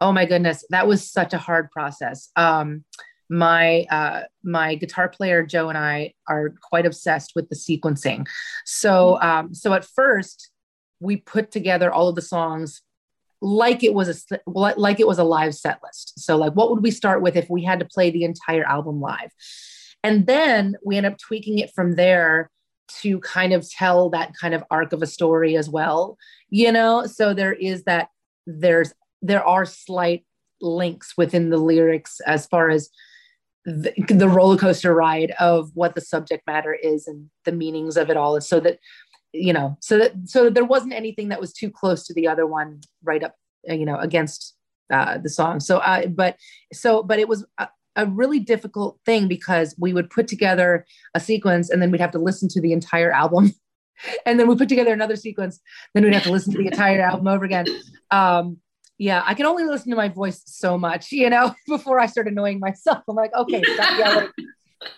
Oh 0.00 0.12
my 0.12 0.24
goodness, 0.24 0.64
that 0.70 0.86
was 0.86 1.10
such 1.10 1.34
a 1.34 1.38
hard 1.38 1.70
process. 1.70 2.30
Um, 2.36 2.84
my 3.28 3.86
uh, 3.90 4.22
my 4.42 4.74
guitar 4.74 5.08
player 5.08 5.46
Joe 5.46 5.68
and 5.68 5.78
I 5.78 6.14
are 6.28 6.52
quite 6.62 6.84
obsessed 6.84 7.32
with 7.36 7.48
the 7.48 7.54
sequencing. 7.54 8.26
So 8.64 9.18
mm-hmm. 9.22 9.28
um, 9.28 9.54
so 9.54 9.72
at 9.72 9.84
first 9.84 10.50
we 10.98 11.16
put 11.16 11.50
together 11.50 11.92
all 11.92 12.08
of 12.08 12.16
the 12.16 12.22
songs 12.22 12.82
like 13.40 13.82
it 13.82 13.94
was 13.94 14.26
a 14.28 14.40
like 14.46 15.00
it 15.00 15.06
was 15.06 15.18
a 15.18 15.24
live 15.24 15.54
set 15.54 15.80
list. 15.82 16.20
So 16.20 16.36
like 16.36 16.52
what 16.52 16.70
would 16.70 16.82
we 16.82 16.90
start 16.90 17.22
with 17.22 17.36
if 17.36 17.48
we 17.48 17.64
had 17.64 17.80
to 17.80 17.86
play 17.86 18.10
the 18.10 18.24
entire 18.24 18.64
album 18.64 19.00
live? 19.00 19.30
And 20.02 20.26
then 20.26 20.76
we 20.84 20.96
end 20.96 21.06
up 21.06 21.18
tweaking 21.18 21.58
it 21.58 21.72
from 21.74 21.96
there 21.96 22.50
to 23.00 23.20
kind 23.20 23.52
of 23.52 23.68
tell 23.70 24.10
that 24.10 24.32
kind 24.38 24.54
of 24.54 24.64
arc 24.70 24.92
of 24.92 25.02
a 25.02 25.06
story 25.06 25.56
as 25.56 25.68
well, 25.68 26.18
you 26.48 26.72
know? 26.72 27.06
So 27.06 27.34
there 27.34 27.52
is 27.52 27.84
that 27.84 28.08
there's 28.46 28.92
there 29.22 29.44
are 29.46 29.64
slight 29.64 30.24
links 30.60 31.14
within 31.16 31.50
the 31.50 31.56
lyrics 31.56 32.20
as 32.26 32.46
far 32.46 32.70
as 32.70 32.90
the, 33.64 33.92
the 34.08 34.28
roller 34.28 34.56
coaster 34.56 34.94
ride 34.94 35.32
of 35.38 35.70
what 35.74 35.94
the 35.94 36.00
subject 36.00 36.46
matter 36.46 36.74
is 36.74 37.06
and 37.06 37.30
the 37.44 37.52
meanings 37.52 37.96
of 37.96 38.10
it 38.10 38.16
all 38.16 38.36
is 38.36 38.48
so 38.48 38.60
that 38.60 38.78
you 39.32 39.52
know 39.52 39.76
so 39.80 39.98
that 39.98 40.12
so 40.24 40.50
there 40.50 40.64
wasn't 40.64 40.92
anything 40.92 41.28
that 41.28 41.40
was 41.40 41.52
too 41.52 41.70
close 41.70 42.06
to 42.06 42.14
the 42.14 42.26
other 42.26 42.46
one 42.46 42.80
right 43.02 43.22
up 43.22 43.34
uh, 43.68 43.74
you 43.74 43.86
know 43.86 43.96
against 43.96 44.56
uh, 44.90 45.18
the 45.18 45.28
song 45.28 45.60
so 45.60 45.78
uh, 45.78 46.06
but 46.06 46.36
so 46.72 47.02
but 47.02 47.18
it 47.18 47.28
was 47.28 47.44
a, 47.58 47.68
a 47.96 48.06
really 48.06 48.40
difficult 48.40 48.98
thing 49.04 49.28
because 49.28 49.74
we 49.78 49.92
would 49.92 50.10
put 50.10 50.26
together 50.26 50.84
a 51.14 51.20
sequence 51.20 51.70
and 51.70 51.80
then 51.80 51.90
we'd 51.90 52.00
have 52.00 52.10
to 52.10 52.18
listen 52.18 52.48
to 52.48 52.60
the 52.60 52.72
entire 52.72 53.12
album 53.12 53.52
and 54.26 54.38
then 54.38 54.48
we 54.48 54.56
put 54.56 54.68
together 54.68 54.92
another 54.92 55.16
sequence. 55.16 55.60
Then 55.94 56.04
we'd 56.04 56.14
have 56.14 56.24
to 56.24 56.32
listen 56.32 56.52
to 56.52 56.58
the 56.58 56.66
entire 56.66 57.00
album 57.00 57.26
over 57.26 57.44
again. 57.44 57.66
Um, 58.10 58.58
yeah, 58.98 59.22
I 59.24 59.34
can 59.34 59.46
only 59.46 59.64
listen 59.64 59.90
to 59.90 59.96
my 59.96 60.08
voice 60.08 60.42
so 60.44 60.76
much, 60.76 61.10
you 61.10 61.30
know, 61.30 61.54
before 61.68 61.98
I 61.98 62.06
start 62.06 62.28
annoying 62.28 62.60
myself. 62.60 63.02
I'm 63.08 63.16
like, 63.16 63.34
okay, 63.34 63.62
stop 63.74 63.98
yelling, 63.98 64.28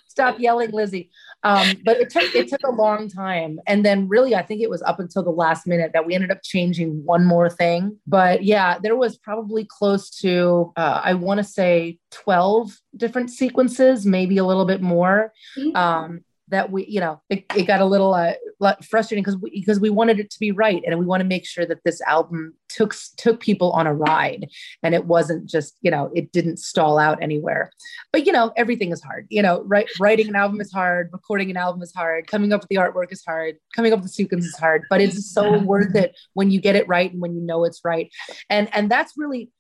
stop 0.07 0.38
yelling, 0.38 0.71
Lzzy. 0.71 1.09
Um, 1.45 1.77
but 1.85 1.97
it 1.97 2.11
took 2.11 2.35
it 2.35 2.49
took 2.49 2.62
a 2.64 2.71
long 2.71 3.09
time, 3.09 3.59
and 3.66 3.85
then 3.85 4.09
really, 4.09 4.35
I 4.35 4.42
think 4.42 4.61
it 4.61 4.71
was 4.71 4.83
up 4.83 5.01
until 5.01 5.25
the 5.25 5.31
last 5.31 5.66
minute 5.66 5.90
that 5.92 6.07
we 6.07 6.14
ended 6.14 6.31
up 6.31 6.38
changing 6.45 7.05
one 7.05 7.25
more 7.25 7.51
thing. 7.51 7.99
But 8.07 8.45
yeah, 8.45 8.79
there 8.81 8.95
was 8.95 9.16
probably 9.16 9.64
close 9.64 10.11
to 10.21 10.73
uh, 10.77 11.01
I 11.03 11.14
want 11.14 11.38
to 11.38 11.45
say 11.45 11.99
twelve 12.11 12.79
different 12.97 13.31
sequences, 13.31 14.07
maybe 14.07 14.38
a 14.38 14.45
little 14.45 14.66
bit 14.66 14.83
more. 14.83 15.33
Mm-hmm. 15.59 15.77
Um, 15.77 16.25
that 16.53 16.71
we, 16.71 16.87
you 16.87 17.01
know, 17.01 17.21
it, 17.29 17.45
it 17.57 17.65
got 17.65 17.81
a 17.81 17.85
little 17.85 18.15
uh, 18.15 18.35
frustrating 18.83 19.25
because 19.25 19.41
we, 19.41 19.51
because 19.51 19.81
we 19.81 19.91
wanted 19.91 20.21
it 20.21 20.31
to 20.31 20.38
be 20.38 20.53
right, 20.53 20.83
and 20.87 20.99
we 20.99 21.07
want 21.07 21.21
to 21.21 21.27
make 21.27 21.45
sure 21.45 21.67
that 21.67 21.81
this 21.85 22.01
album 22.03 22.55
took 22.69 22.95
took 23.17 23.41
people 23.41 23.73
on 23.73 23.87
a 23.87 23.95
ride, 23.95 24.49
and 24.83 24.95
it 24.95 25.07
wasn't 25.07 25.49
just, 25.49 25.77
you 25.81 25.91
know, 25.91 26.11
it 26.15 26.31
didn't 26.33 26.59
stall 26.59 26.99
out 26.99 27.21
anywhere. 27.21 27.71
But 28.12 28.27
you 28.27 28.33
know, 28.33 28.53
everything 28.57 28.93
is 28.93 29.03
hard. 29.03 29.27
You 29.31 29.43
know, 29.43 29.62
right, 29.62 29.88
writing 29.99 30.29
an 30.29 30.37
album 30.37 30.61
is 30.61 30.71
hard, 30.71 31.11
recording 31.12 31.51
an 31.51 31.57
album 31.57 31.83
is 31.83 31.93
hard, 31.93 32.27
coming 32.27 32.53
up 32.53 32.61
with 32.61 32.69
the 32.69 32.77
artwork 32.77 33.12
is 33.12 33.25
hard, 33.27 33.57
coming 33.75 33.93
up 33.93 33.99
with 33.99 34.09
the 34.09 34.15
sequence 34.15 34.45
is 34.45 34.57
hard, 34.57 34.85
but 34.88 35.01
it's 35.01 35.33
so 35.33 35.59
worth 35.59 35.95
it 35.97 36.17
when 36.35 36.51
you 36.51 36.61
get 36.61 36.77
it 36.77 36.87
right 36.87 37.11
and 37.11 37.21
when 37.21 37.35
you 37.35 37.41
know 37.41 37.65
it's 37.65 37.81
right, 37.85 38.11
and 38.49 38.69
and 38.75 38.91
that's 38.91 39.15
really 39.17 39.51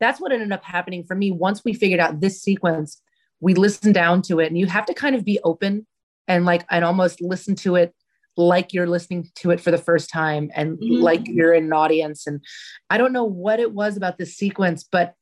that's 0.00 0.20
what 0.20 0.32
ended 0.32 0.50
up 0.50 0.64
happening 0.64 1.04
for 1.04 1.14
me 1.14 1.30
once 1.30 1.62
we 1.64 1.72
figured 1.72 2.00
out 2.00 2.20
this 2.20 2.42
sequence 2.42 3.00
we 3.40 3.54
listened 3.54 3.94
down 3.94 4.22
to 4.22 4.38
it 4.38 4.46
and 4.46 4.58
you 4.58 4.66
have 4.66 4.86
to 4.86 4.94
kind 4.94 5.14
of 5.14 5.24
be 5.24 5.38
open 5.44 5.86
and 6.30 6.46
like 6.46 6.64
and 6.70 6.84
almost 6.84 7.20
listen 7.20 7.54
to 7.56 7.74
it 7.74 7.92
like 8.36 8.72
you're 8.72 8.86
listening 8.86 9.28
to 9.34 9.50
it 9.50 9.60
for 9.60 9.70
the 9.72 9.78
first 9.78 10.08
time 10.08 10.50
and 10.54 10.78
mm-hmm. 10.78 11.02
like 11.02 11.26
you're 11.26 11.52
in 11.52 11.64
an 11.64 11.72
audience 11.72 12.26
and 12.26 12.42
i 12.88 12.96
don't 12.96 13.12
know 13.12 13.24
what 13.24 13.60
it 13.60 13.72
was 13.72 13.96
about 13.96 14.16
this 14.16 14.36
sequence 14.36 14.84
but 14.84 15.14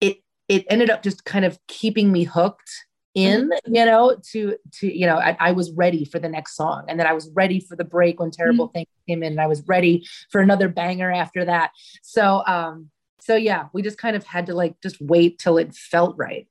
it 0.00 0.18
it 0.48 0.64
ended 0.68 0.90
up 0.90 1.02
just 1.02 1.24
kind 1.24 1.44
of 1.44 1.58
keeping 1.66 2.12
me 2.12 2.22
hooked 2.24 2.70
in 3.14 3.48
mm-hmm. 3.48 3.74
you 3.74 3.84
know 3.84 4.16
to 4.30 4.56
to 4.72 4.94
you 4.96 5.06
know 5.06 5.16
I, 5.16 5.36
I, 5.40 5.52
was 5.52 5.70
ready 5.72 6.04
for 6.04 6.18
the 6.18 6.28
next 6.28 6.54
song 6.54 6.84
and 6.88 7.00
then 7.00 7.06
i 7.06 7.12
was 7.12 7.30
ready 7.34 7.58
for 7.58 7.74
the 7.74 7.84
break 7.84 8.20
when 8.20 8.30
terrible 8.30 8.68
mm-hmm. 8.68 8.74
things 8.74 8.88
came 9.08 9.22
in 9.22 9.32
and 9.32 9.40
i 9.40 9.46
was 9.46 9.62
ready 9.66 10.06
for 10.30 10.40
another 10.40 10.68
banger 10.68 11.10
after 11.10 11.44
that 11.44 11.72
so 12.02 12.42
um 12.46 12.90
so 13.20 13.36
yeah 13.36 13.68
we 13.72 13.82
just 13.82 13.98
kind 13.98 14.16
of 14.16 14.24
had 14.24 14.46
to 14.46 14.54
like 14.54 14.76
just 14.82 15.00
wait 15.00 15.38
till 15.38 15.58
it 15.58 15.74
felt 15.74 16.14
right 16.16 16.46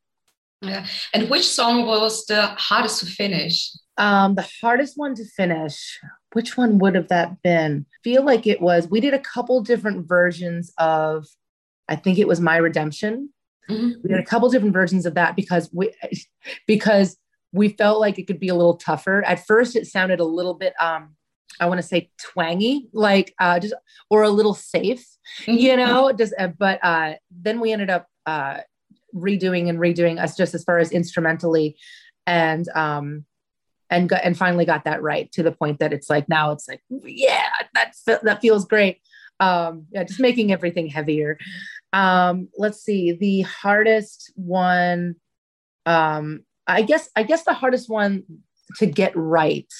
yeah 0.62 0.86
and 1.14 1.30
which 1.30 1.48
song 1.48 1.86
was 1.86 2.26
the 2.26 2.48
hardest 2.58 3.00
to 3.00 3.06
finish 3.06 3.72
um, 4.02 4.34
the 4.34 4.50
hardest 4.62 4.98
one 4.98 5.14
to 5.14 5.26
finish, 5.26 6.00
which 6.34 6.58
one 6.58 6.80
would 6.80 6.96
have 6.96 7.10
that 7.10 7.42
been? 7.44 7.86
Feel 8.04 8.24
like 8.24 8.48
it 8.48 8.60
was. 8.60 8.88
We 8.88 9.00
did 9.00 9.14
a 9.14 9.20
couple 9.20 9.62
different 9.62 10.08
versions 10.08 10.74
of, 10.80 11.28
I 11.88 11.98
think 11.98 12.18
it 12.18 12.28
was 12.28 12.42
My 12.42 12.58
Redemption. 12.58 13.32
Mm-hmm. 13.70 14.02
We 14.02 14.10
did 14.10 14.20
a 14.20 14.26
couple 14.26 14.50
different 14.50 14.74
versions 14.74 15.06
of 15.06 15.14
that 15.14 15.36
because 15.36 15.70
we 15.72 15.94
because 16.68 17.16
we 17.54 17.70
felt 17.70 18.00
like 18.00 18.18
it 18.18 18.26
could 18.26 18.40
be 18.40 18.48
a 18.48 18.56
little 18.56 18.78
tougher. 18.78 19.24
At 19.24 19.46
first, 19.46 19.76
it 19.76 19.86
sounded 19.86 20.20
a 20.20 20.26
little 20.26 20.56
bit 20.56 20.74
um, 20.80 21.16
I 21.60 21.68
want 21.68 21.80
to 21.80 21.88
say 21.88 22.10
twangy, 22.18 22.88
like 22.94 23.36
uh, 23.40 23.60
just 23.60 23.76
or 24.10 24.24
a 24.24 24.30
little 24.30 24.56
safe, 24.56 25.06
mm-hmm. 25.42 25.52
you 25.52 25.78
know. 25.78 26.12
Just 26.12 26.34
uh, 26.40 26.48
but 26.48 26.84
uh, 26.84 27.16
then 27.30 27.60
we 27.60 27.72
ended 27.72 27.92
up 27.92 28.08
uh, 28.26 28.62
redoing 29.16 29.70
and 29.70 29.80
redoing 29.80 30.22
us 30.22 30.36
just 30.36 30.54
as 30.54 30.64
far 30.64 30.80
as 30.80 30.92
instrumentally, 30.92 31.78
and 32.26 32.68
um, 32.76 33.26
and 33.90 34.10
got, 34.10 34.22
and 34.24 34.38
finally 34.38 34.66
got 34.66 34.86
that 34.86 35.02
right 35.02 35.32
to 35.34 35.44
the 35.44 35.52
point 35.52 35.80
that 35.80 35.94
it's 35.94 36.10
like 36.10 36.28
now 36.30 36.52
it's 36.52 36.68
like 36.68 36.82
yeah 37.04 37.50
that's 37.74 38.04
that 38.04 38.42
feels 38.42 38.66
great. 38.66 39.02
Um 39.40 39.88
yeah 39.92 40.04
just 40.04 40.20
making 40.20 40.52
everything 40.52 40.88
heavier. 40.88 41.38
Um 41.94 42.50
let's 42.58 42.82
see 42.82 43.12
the 43.12 43.42
hardest 43.42 44.32
one 44.36 45.16
um 45.86 46.44
i 46.68 46.82
guess 46.82 47.10
i 47.16 47.24
guess 47.24 47.44
the 47.44 47.54
hardest 47.54 47.90
one 47.90 48.24
to 48.78 48.86
get 48.86 49.16
right 49.16 49.72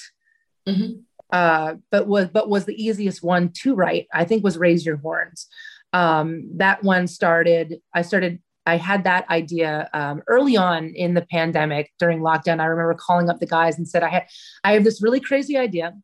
mm-hmm. 0.68 1.00
uh 1.30 1.74
but 1.90 2.06
was 2.06 2.28
but 2.28 2.48
was 2.48 2.64
the 2.64 2.82
easiest 2.82 3.22
one 3.22 3.50
to 3.50 3.74
write 3.74 4.06
i 4.12 4.24
think 4.24 4.42
was 4.42 4.58
raise 4.58 4.84
your 4.84 4.96
horns. 4.96 5.48
Um 5.92 6.50
that 6.56 6.82
one 6.82 7.06
started 7.06 7.80
i 7.94 8.02
started 8.02 8.40
I 8.66 8.76
had 8.76 9.04
that 9.04 9.28
idea 9.28 9.88
um, 9.92 10.22
early 10.28 10.56
on 10.56 10.90
in 10.90 11.14
the 11.14 11.26
pandemic 11.30 11.92
during 11.98 12.20
lockdown. 12.20 12.60
I 12.60 12.66
remember 12.66 12.94
calling 12.94 13.28
up 13.28 13.40
the 13.40 13.46
guys 13.46 13.76
and 13.76 13.88
said, 13.88 14.02
I 14.02 14.08
had, 14.08 14.26
I 14.62 14.72
have 14.74 14.84
this 14.84 15.02
really 15.02 15.20
crazy 15.20 15.56
idea. 15.56 15.94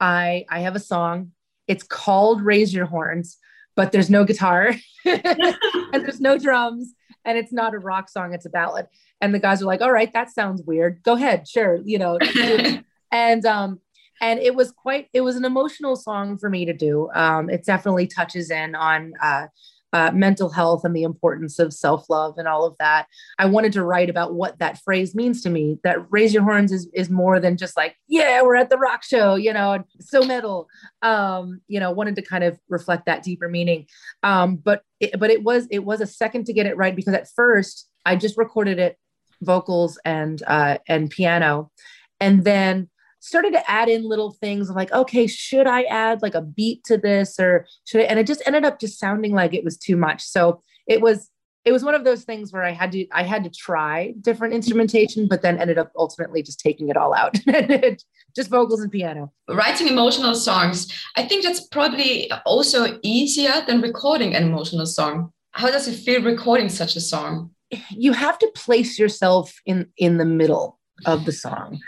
I, 0.00 0.44
I 0.50 0.60
have 0.60 0.74
a 0.74 0.80
song. 0.80 1.32
It's 1.68 1.84
called 1.84 2.42
Raise 2.42 2.74
Your 2.74 2.86
Horns, 2.86 3.38
but 3.76 3.92
there's 3.92 4.10
no 4.10 4.24
guitar 4.24 4.74
and 5.04 6.04
there's 6.04 6.20
no 6.20 6.36
drums 6.36 6.92
and 7.24 7.38
it's 7.38 7.52
not 7.52 7.74
a 7.74 7.78
rock 7.78 8.08
song. 8.08 8.34
It's 8.34 8.46
a 8.46 8.50
ballad. 8.50 8.86
And 9.20 9.32
the 9.32 9.38
guys 9.38 9.60
were 9.60 9.66
like, 9.66 9.80
all 9.80 9.92
right, 9.92 10.12
that 10.12 10.30
sounds 10.30 10.62
weird. 10.66 11.02
Go 11.04 11.14
ahead. 11.14 11.48
Sure. 11.48 11.78
You 11.84 11.98
know, 11.98 12.18
and, 13.12 13.46
um, 13.46 13.80
and 14.20 14.40
it 14.40 14.54
was 14.54 14.70
quite 14.70 15.08
it 15.12 15.20
was 15.20 15.36
an 15.36 15.44
emotional 15.44 15.96
song 15.96 16.38
for 16.38 16.48
me 16.48 16.64
to 16.64 16.72
do 16.72 17.10
um, 17.14 17.50
it 17.50 17.64
definitely 17.64 18.06
touches 18.06 18.50
in 18.50 18.74
on 18.74 19.12
uh, 19.20 19.46
uh, 19.94 20.10
mental 20.12 20.50
health 20.50 20.84
and 20.84 20.94
the 20.94 21.04
importance 21.04 21.60
of 21.60 21.72
self 21.72 22.10
love 22.10 22.34
and 22.36 22.48
all 22.48 22.64
of 22.64 22.76
that. 22.80 23.06
I 23.38 23.46
wanted 23.46 23.72
to 23.74 23.84
write 23.84 24.10
about 24.10 24.34
what 24.34 24.58
that 24.58 24.80
phrase 24.82 25.14
means 25.14 25.40
to 25.42 25.50
me. 25.50 25.78
That 25.84 25.98
raise 26.10 26.34
your 26.34 26.42
horns 26.42 26.72
is, 26.72 26.88
is 26.92 27.08
more 27.08 27.38
than 27.38 27.56
just 27.56 27.76
like, 27.76 27.94
yeah, 28.08 28.42
we're 28.42 28.56
at 28.56 28.70
the 28.70 28.76
rock 28.76 29.04
show, 29.04 29.36
you 29.36 29.52
know, 29.52 29.84
so 30.00 30.24
metal. 30.24 30.68
Um, 31.00 31.60
you 31.68 31.78
know, 31.78 31.92
wanted 31.92 32.16
to 32.16 32.22
kind 32.22 32.42
of 32.42 32.58
reflect 32.68 33.06
that 33.06 33.22
deeper 33.22 33.48
meaning. 33.48 33.86
Um, 34.24 34.56
but 34.56 34.82
it, 34.98 35.18
but 35.20 35.30
it 35.30 35.44
was 35.44 35.68
it 35.70 35.84
was 35.84 36.00
a 36.00 36.06
second 36.06 36.46
to 36.46 36.52
get 36.52 36.66
it 36.66 36.76
right 36.76 36.96
because 36.96 37.14
at 37.14 37.28
first 37.36 37.88
I 38.04 38.16
just 38.16 38.36
recorded 38.36 38.80
it 38.80 38.98
vocals 39.42 39.96
and 40.04 40.42
uh, 40.44 40.78
and 40.88 41.08
piano, 41.08 41.70
and 42.18 42.42
then 42.42 42.88
started 43.24 43.54
to 43.54 43.70
add 43.70 43.88
in 43.88 44.06
little 44.06 44.32
things 44.32 44.68
like, 44.70 44.92
okay, 44.92 45.26
should 45.26 45.66
I 45.66 45.84
add 45.84 46.20
like 46.20 46.34
a 46.34 46.42
beat 46.42 46.84
to 46.84 46.98
this 46.98 47.40
or 47.40 47.66
should 47.84 48.02
I? 48.02 48.04
And 48.04 48.18
it 48.18 48.26
just 48.26 48.42
ended 48.46 48.64
up 48.64 48.78
just 48.78 48.98
sounding 48.98 49.32
like 49.32 49.54
it 49.54 49.64
was 49.64 49.78
too 49.78 49.96
much. 49.96 50.22
So 50.22 50.60
it 50.86 51.00
was 51.00 51.30
it 51.64 51.72
was 51.72 51.82
one 51.82 51.94
of 51.94 52.04
those 52.04 52.24
things 52.24 52.52
where 52.52 52.62
I 52.62 52.72
had 52.72 52.92
to 52.92 53.06
I 53.10 53.22
had 53.22 53.42
to 53.44 53.50
try 53.50 54.12
different 54.20 54.52
instrumentation, 54.52 55.26
but 55.26 55.40
then 55.40 55.58
ended 55.58 55.78
up 55.78 55.90
ultimately 55.96 56.42
just 56.42 56.60
taking 56.60 56.90
it 56.90 56.98
all 56.98 57.14
out, 57.14 57.38
just 58.36 58.50
vocals 58.50 58.82
and 58.82 58.92
piano. 58.92 59.32
Writing 59.48 59.88
emotional 59.88 60.34
songs, 60.34 60.92
I 61.16 61.22
think 61.24 61.42
that's 61.42 61.66
probably 61.68 62.30
also 62.44 62.98
easier 63.02 63.64
than 63.66 63.80
recording 63.80 64.34
an 64.34 64.42
emotional 64.42 64.84
song. 64.84 65.32
How 65.52 65.70
does 65.70 65.88
it 65.88 65.94
feel 65.94 66.22
recording 66.22 66.68
such 66.68 66.94
a 66.94 67.00
song? 67.00 67.52
You 67.90 68.12
have 68.12 68.38
to 68.40 68.52
place 68.54 68.98
yourself 68.98 69.54
in 69.64 69.86
in 69.96 70.18
the 70.18 70.26
middle 70.26 70.78
of 71.06 71.24
the 71.24 71.32
song 71.32 71.80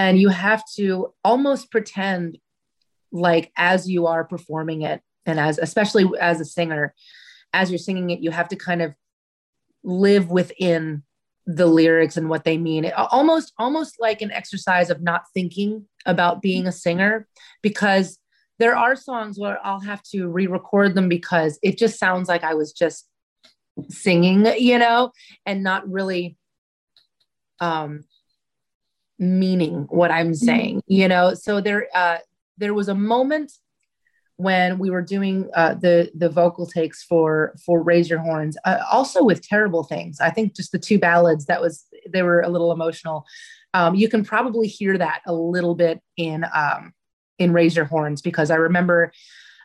and 0.00 0.20
you 0.20 0.28
have 0.28 0.62
to 0.76 1.12
almost 1.22 1.70
pretend 1.70 2.38
like 3.12 3.52
as 3.56 3.88
you 3.88 4.06
are 4.06 4.24
performing 4.24 4.82
it 4.82 5.00
and 5.26 5.38
as 5.38 5.58
especially 5.58 6.06
as 6.18 6.40
a 6.40 6.44
singer 6.44 6.94
as 7.52 7.70
you're 7.70 7.78
singing 7.78 8.10
it 8.10 8.20
you 8.20 8.30
have 8.30 8.48
to 8.48 8.56
kind 8.56 8.80
of 8.82 8.94
live 9.82 10.30
within 10.30 11.02
the 11.46 11.66
lyrics 11.66 12.16
and 12.16 12.28
what 12.28 12.44
they 12.44 12.58
mean. 12.58 12.84
It, 12.84 12.94
almost 12.96 13.52
almost 13.58 13.96
like 13.98 14.22
an 14.22 14.30
exercise 14.30 14.90
of 14.90 15.02
not 15.02 15.22
thinking 15.34 15.86
about 16.06 16.42
being 16.42 16.66
a 16.66 16.72
singer 16.72 17.26
because 17.62 18.18
there 18.58 18.76
are 18.76 18.94
songs 18.94 19.38
where 19.38 19.58
I'll 19.64 19.80
have 19.80 20.02
to 20.12 20.28
re-record 20.28 20.94
them 20.94 21.08
because 21.08 21.58
it 21.62 21.78
just 21.78 21.98
sounds 21.98 22.28
like 22.28 22.44
I 22.44 22.54
was 22.54 22.72
just 22.72 23.08
singing, 23.88 24.46
you 24.58 24.78
know, 24.78 25.12
and 25.46 25.62
not 25.62 25.90
really 25.90 26.36
um 27.60 28.04
meaning 29.20 29.86
what 29.90 30.10
I'm 30.10 30.32
mm-hmm. 30.32 30.46
saying, 30.46 30.82
you 30.86 31.06
know. 31.06 31.34
So 31.34 31.60
there, 31.60 31.86
uh, 31.94 32.18
there 32.58 32.74
was 32.74 32.88
a 32.88 32.94
moment 32.94 33.52
when 34.40 34.78
we 34.78 34.88
were 34.88 35.02
doing 35.02 35.50
uh, 35.54 35.74
the 35.74 36.10
the 36.14 36.30
vocal 36.30 36.66
takes 36.66 37.04
for 37.04 37.54
for 37.64 37.82
Raise 37.82 38.08
Your 38.08 38.20
Horns, 38.20 38.56
uh, 38.64 38.78
also 38.90 39.22
with 39.22 39.46
terrible 39.46 39.84
things. 39.84 40.18
I 40.18 40.30
think 40.30 40.56
just 40.56 40.72
the 40.72 40.78
two 40.78 40.98
ballads 40.98 41.44
that 41.46 41.60
was 41.60 41.84
they 42.08 42.22
were 42.22 42.40
a 42.40 42.48
little 42.48 42.72
emotional. 42.72 43.26
Um, 43.74 43.94
you 43.94 44.08
can 44.08 44.24
probably 44.24 44.66
hear 44.66 44.96
that 44.96 45.20
a 45.26 45.34
little 45.34 45.74
bit 45.74 46.00
in 46.16 46.44
um, 46.54 46.94
in 47.38 47.52
Raise 47.52 47.76
Your 47.76 47.84
Horns 47.84 48.22
because 48.22 48.50
I 48.50 48.56
remember 48.56 49.12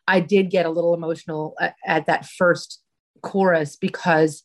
I 0.07 0.19
did 0.19 0.51
get 0.51 0.65
a 0.65 0.69
little 0.69 0.93
emotional 0.93 1.55
at, 1.59 1.75
at 1.85 2.05
that 2.07 2.25
first 2.25 2.81
chorus 3.21 3.77
because 3.77 4.43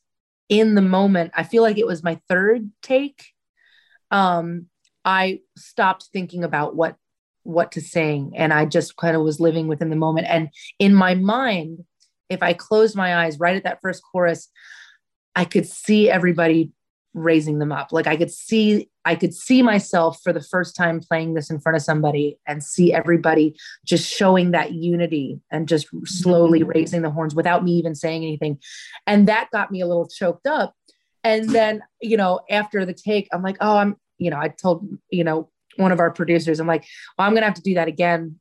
in 0.49 0.77
the 0.77 0.83
moment 0.83 1.33
I 1.35 1.43
feel 1.43 1.63
like 1.63 1.77
it 1.77 1.87
was 1.87 2.05
my 2.05 2.21
third 2.29 2.71
take. 2.83 3.27
Um, 4.13 4.67
I 5.05 5.41
stopped 5.57 6.09
thinking 6.13 6.45
about 6.45 6.77
what 6.77 6.97
what 7.43 7.73
to 7.73 7.81
sing 7.81 8.33
and 8.37 8.53
I 8.53 8.67
just 8.67 8.97
kind 8.97 9.17
of 9.17 9.23
was 9.23 9.41
living 9.41 9.67
within 9.67 9.89
the 9.89 9.97
moment 9.97 10.27
and 10.29 10.51
in 10.79 10.95
my 10.95 11.15
mind 11.15 11.85
if 12.29 12.43
I 12.43 12.53
closed 12.53 12.95
my 12.95 13.25
eyes 13.25 13.39
right 13.41 13.57
at 13.57 13.65
that 13.65 13.81
first 13.81 14.03
chorus 14.13 14.51
I 15.35 15.47
could 15.47 15.67
see 15.67 16.11
everybody 16.11 16.73
raising 17.15 17.59
them 17.59 17.73
up. 17.73 17.93
Like 17.93 18.07
I 18.07 18.17
could 18.17 18.31
see, 18.31 18.89
I 19.05 19.15
could 19.15 19.35
see 19.35 19.63
myself 19.63 20.21
for 20.23 20.33
the 20.33 20.43
first 20.43 20.77
time 20.77 21.01
playing 21.01 21.35
this 21.35 21.51
in 21.51 21.61
front 21.61 21.77
of 21.77 21.83
somebody 21.83 22.39
and 22.47 22.63
see 22.63 22.93
everybody 22.93 23.57
just 23.85 24.09
showing 24.09 24.53
that 24.53 24.73
unity 24.73 25.41
and 25.51 25.67
just 25.67 25.89
slowly 26.05 26.61
mm-hmm. 26.61 26.71
raising 26.71 27.03
the 27.03 27.11
horns 27.11 27.35
without 27.35 27.65
me 27.65 27.73
even 27.73 27.95
saying 27.95 28.23
anything. 28.23 28.59
And 29.07 29.29
that 29.29 29.49
got 29.53 29.71
me 29.71 29.81
a 29.81 29.87
little 29.87 30.09
choked 30.09 30.47
up. 30.47 30.75
And 31.23 31.51
then, 31.51 31.83
you 32.01 32.17
know, 32.17 32.41
after 32.49 32.87
the 32.87 32.95
take, 32.95 33.29
I'm 33.33 33.43
like, 33.43 33.59
oh, 33.61 33.77
I'm, 33.77 33.97
you 34.21 34.31
know, 34.31 34.39
I 34.39 34.49
told, 34.49 34.87
you 35.11 35.25
know, 35.25 35.49
one 35.77 35.93
of 35.93 35.99
our 35.99 36.11
producers, 36.11 36.61
I'm 36.61 36.67
like, 36.67 36.85
well, 37.19 37.27
I'm 37.27 37.35
gonna 37.35 37.47
have 37.47 37.55
to 37.55 37.63
do 37.63 37.75
that 37.75 37.89
again. 37.89 38.39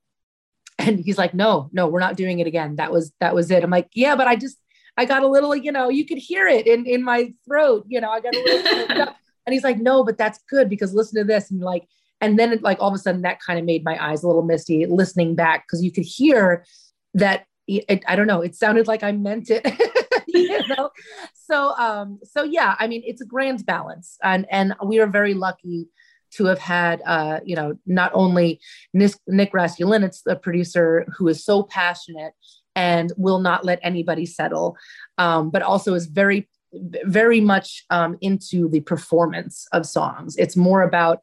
And 0.77 0.99
he's 0.99 1.17
like, 1.17 1.33
no, 1.33 1.69
no, 1.73 1.87
we're 1.87 1.99
not 1.99 2.15
doing 2.15 2.39
it 2.39 2.47
again. 2.47 2.75
That 2.75 2.91
was 2.91 3.11
that 3.19 3.33
was 3.33 3.49
it. 3.51 3.63
I'm 3.63 3.69
like, 3.69 3.89
yeah, 3.93 4.15
but 4.15 4.27
I 4.27 4.35
just 4.35 4.57
I 4.99 5.05
got 5.05 5.23
a 5.23 5.27
little, 5.27 5.55
you 5.55 5.71
know, 5.71 5.89
you 5.89 6.05
could 6.05 6.17
hear 6.17 6.47
it 6.47 6.67
in, 6.67 6.85
in 6.85 7.03
my 7.03 7.33
throat, 7.45 7.85
you 7.87 8.01
know, 8.01 8.09
I 8.09 8.19
got 8.19 8.35
a 8.35 8.43
little, 8.43 9.15
and 9.45 9.53
he's 9.53 9.63
like, 9.63 9.77
no, 9.77 10.03
but 10.03 10.17
that's 10.17 10.39
good 10.49 10.69
because 10.69 10.93
listen 10.93 11.21
to 11.21 11.23
this. 11.25 11.51
And 11.51 11.61
like, 11.61 11.87
and 12.19 12.37
then 12.37 12.51
it, 12.51 12.63
like 12.63 12.81
all 12.81 12.89
of 12.89 12.95
a 12.95 12.97
sudden 12.97 13.21
that 13.21 13.39
kind 13.39 13.57
of 13.57 13.63
made 13.63 13.85
my 13.85 13.97
eyes 14.03 14.23
a 14.23 14.27
little 14.27 14.41
misty 14.41 14.85
listening 14.85 15.35
back. 15.35 15.65
Cause 15.69 15.81
you 15.81 15.91
could 15.91 16.03
hear 16.03 16.65
that 17.13 17.45
it, 17.65 18.03
I 18.07 18.15
don't 18.17 18.27
know, 18.27 18.41
it 18.41 18.55
sounded 18.55 18.87
like 18.87 19.03
I 19.03 19.13
meant 19.13 19.49
it. 19.49 19.65
you 20.33 20.67
know? 20.67 20.89
So, 21.33 21.75
um, 21.77 22.19
so 22.23 22.43
yeah, 22.43 22.75
I 22.79 22.87
mean, 22.87 23.03
it's 23.05 23.21
a 23.21 23.25
grand 23.25 23.65
balance 23.65 24.17
and, 24.23 24.45
and 24.51 24.73
we 24.83 24.99
are 24.99 25.07
very 25.07 25.33
lucky 25.33 25.87
to 26.31 26.45
have 26.45 26.59
had, 26.59 27.01
uh, 27.05 27.39
you 27.43 27.55
know, 27.55 27.75
not 27.85 28.11
only 28.13 28.59
Nick, 28.93 29.13
Nick 29.27 29.51
Raskulinecz, 29.51 30.21
the 30.23 30.35
producer 30.35 31.05
who 31.17 31.27
is 31.27 31.43
so 31.43 31.63
passionate 31.63 32.33
and 32.75 33.11
will 33.17 33.39
not 33.39 33.65
let 33.65 33.79
anybody 33.81 34.25
settle, 34.25 34.77
um, 35.17 35.49
but 35.49 35.61
also 35.61 35.95
is 35.95 36.05
very, 36.05 36.47
very 36.71 37.41
much 37.41 37.83
um, 37.89 38.17
into 38.21 38.69
the 38.69 38.81
performance 38.81 39.67
of 39.73 39.85
songs. 39.85 40.35
It's 40.37 40.55
more 40.55 40.83
about, 40.83 41.19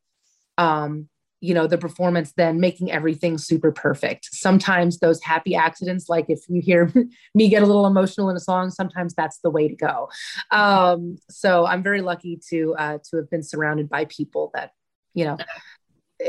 um, 0.59 1.09
you 1.46 1.54
know, 1.54 1.66
the 1.66 1.78
performance 1.78 2.32
than 2.37 2.59
making 2.59 2.90
everything 2.90 3.38
super 3.38 3.70
perfect. 3.70 4.28
Sometimes 4.32 4.98
those 4.98 5.22
happy 5.22 5.54
accidents, 5.54 6.09
like 6.09 6.26
if 6.28 6.40
you 6.48 6.61
hear 6.61 6.92
me 7.35 7.48
get 7.48 7.62
a 7.62 7.66
little 7.66 7.87
emotional 7.87 8.28
in 8.28 8.37
a 8.37 8.40
song, 8.40 8.70
sometimes 8.70 9.14
that's 9.14 9.38
the 9.38 9.50
way 9.50 9.68
to 9.68 9.76
go. 9.76 10.09
Um, 10.50 11.18
so 11.30 11.64
I'm 11.64 11.82
very 11.82 12.00
lucky 12.02 12.40
to 12.50 12.74
uh, 12.76 12.98
to 13.11 13.16
have 13.18 13.30
been 13.30 13.42
surrounded 13.42 13.88
by 13.88 14.06
people 14.06 14.50
that, 14.54 14.72
you 15.14 15.24
know, 15.24 15.38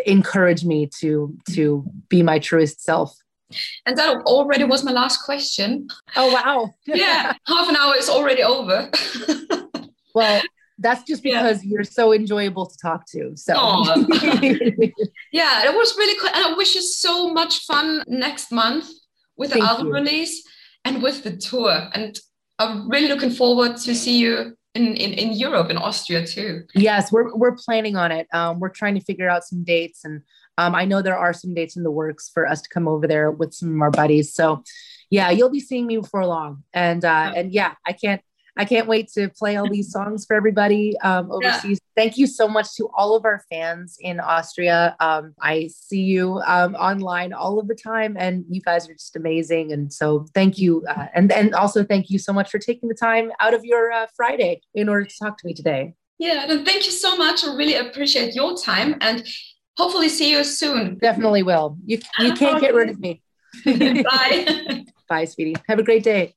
encourage 0.05 0.63
me 0.63 0.89
to 0.99 1.35
to 1.51 1.85
be 2.09 2.21
my 2.21 2.39
truest 2.39 2.83
self 2.83 3.17
and 3.85 3.97
that 3.97 4.17
already 4.25 4.65
was 4.65 4.83
my 4.83 4.91
last 4.91 5.23
question. 5.23 5.87
Oh, 6.17 6.33
wow. 6.33 6.73
yeah, 6.85 7.33
half 7.45 7.69
an 7.69 7.77
hour 7.77 7.95
is 7.95 8.09
already 8.09 8.43
over. 8.43 8.91
well, 10.13 10.41
that's 10.79 11.03
just 11.03 11.23
because 11.23 11.63
yeah. 11.63 11.69
you're 11.71 11.83
so 11.83 12.13
enjoyable 12.13 12.65
to 12.65 12.77
talk 12.77 13.05
to. 13.07 13.35
So, 13.35 13.53
yeah, 15.31 15.65
it 15.65 15.73
was 15.73 15.95
really 15.97 16.19
cool. 16.19 16.29
And 16.33 16.45
I 16.45 16.53
wish 16.55 16.75
you 16.75 16.81
so 16.81 17.33
much 17.33 17.65
fun 17.65 18.03
next 18.07 18.51
month 18.51 18.87
with 19.37 19.51
the 19.51 19.61
album 19.61 19.87
you. 19.87 19.93
release 19.93 20.43
and 20.85 21.01
with 21.01 21.23
the 21.23 21.35
tour. 21.35 21.89
And 21.93 22.17
I'm 22.59 22.89
really 22.89 23.07
looking 23.07 23.31
forward 23.31 23.77
to 23.77 23.95
see 23.95 24.17
you 24.17 24.55
in, 24.75 24.95
in, 24.95 25.13
in 25.13 25.33
Europe, 25.33 25.69
in 25.69 25.77
Austria 25.77 26.25
too. 26.25 26.63
Yes, 26.75 27.11
we're, 27.11 27.35
we're 27.35 27.55
planning 27.55 27.95
on 27.95 28.11
it. 28.11 28.27
Um, 28.33 28.59
we're 28.59 28.69
trying 28.69 28.95
to 28.95 29.01
figure 29.01 29.29
out 29.29 29.43
some 29.43 29.63
dates 29.63 30.05
and 30.05 30.21
um, 30.57 30.73
I 30.73 30.85
know 30.85 31.01
there 31.01 31.17
are 31.17 31.33
some 31.33 31.53
dates 31.53 31.77
in 31.77 31.83
the 31.83 31.91
works 31.91 32.31
for 32.33 32.47
us 32.47 32.61
to 32.61 32.69
come 32.69 32.87
over 32.87 33.07
there 33.07 33.29
with 33.29 33.53
some 33.53 33.75
of 33.75 33.81
our 33.81 33.91
buddies. 33.91 34.33
So 34.33 34.63
yeah, 35.09 35.29
you'll 35.29 35.51
be 35.51 35.59
seeing 35.59 35.85
me 35.85 35.97
before 35.97 36.25
long. 36.25 36.63
And 36.73 37.05
uh, 37.05 37.33
and 37.35 37.53
yeah, 37.53 37.75
I 37.85 37.93
can't 37.93 38.21
I 38.57 38.65
can't 38.65 38.87
wait 38.87 39.11
to 39.13 39.29
play 39.29 39.55
all 39.55 39.69
these 39.69 39.91
songs 39.91 40.25
for 40.25 40.35
everybody 40.35 40.97
um, 40.99 41.31
overseas. 41.31 41.79
Yeah. 41.81 42.03
Thank 42.03 42.17
you 42.17 42.27
so 42.27 42.47
much 42.47 42.75
to 42.75 42.89
all 42.95 43.15
of 43.15 43.25
our 43.25 43.43
fans 43.49 43.97
in 43.99 44.19
Austria. 44.19 44.95
Um, 44.99 45.33
I 45.41 45.69
see 45.73 46.01
you 46.01 46.41
um, 46.45 46.75
online 46.75 47.33
all 47.33 47.59
of 47.59 47.67
the 47.67 47.75
time, 47.75 48.15
and 48.19 48.45
you 48.49 48.61
guys 48.61 48.89
are 48.89 48.93
just 48.93 49.15
amazing. 49.15 49.71
And 49.71 49.91
so, 49.91 50.25
thank 50.33 50.57
you, 50.57 50.83
uh, 50.89 51.07
and 51.13 51.31
and 51.31 51.55
also 51.55 51.83
thank 51.83 52.09
you 52.09 52.19
so 52.19 52.33
much 52.33 52.49
for 52.49 52.59
taking 52.59 52.89
the 52.89 52.95
time 52.95 53.31
out 53.39 53.53
of 53.53 53.63
your 53.63 53.91
uh, 53.91 54.07
Friday 54.15 54.61
in 54.73 54.89
order 54.89 55.05
to 55.05 55.15
talk 55.17 55.37
to 55.37 55.47
me 55.47 55.53
today. 55.53 55.93
Yeah, 56.19 56.45
and 56.49 56.65
thank 56.65 56.85
you 56.85 56.91
so 56.91 57.15
much. 57.15 57.43
I 57.43 57.55
really 57.55 57.75
appreciate 57.75 58.33
your 58.33 58.57
time. 58.57 58.95
And 59.01 59.27
hopefully 59.77 60.09
see 60.09 60.31
you 60.31 60.43
soon. 60.43 60.97
Definitely 60.97 61.43
will. 61.43 61.77
You, 61.85 61.99
you 62.19 62.33
can't 62.33 62.59
get 62.59 62.73
rid 62.73 62.89
of 62.89 62.99
me. 62.99 63.21
Bye. 63.65 64.85
Bye, 65.09 65.25
sweetie. 65.25 65.55
Have 65.67 65.79
a 65.79 65.83
great 65.83 66.03
day. 66.03 66.36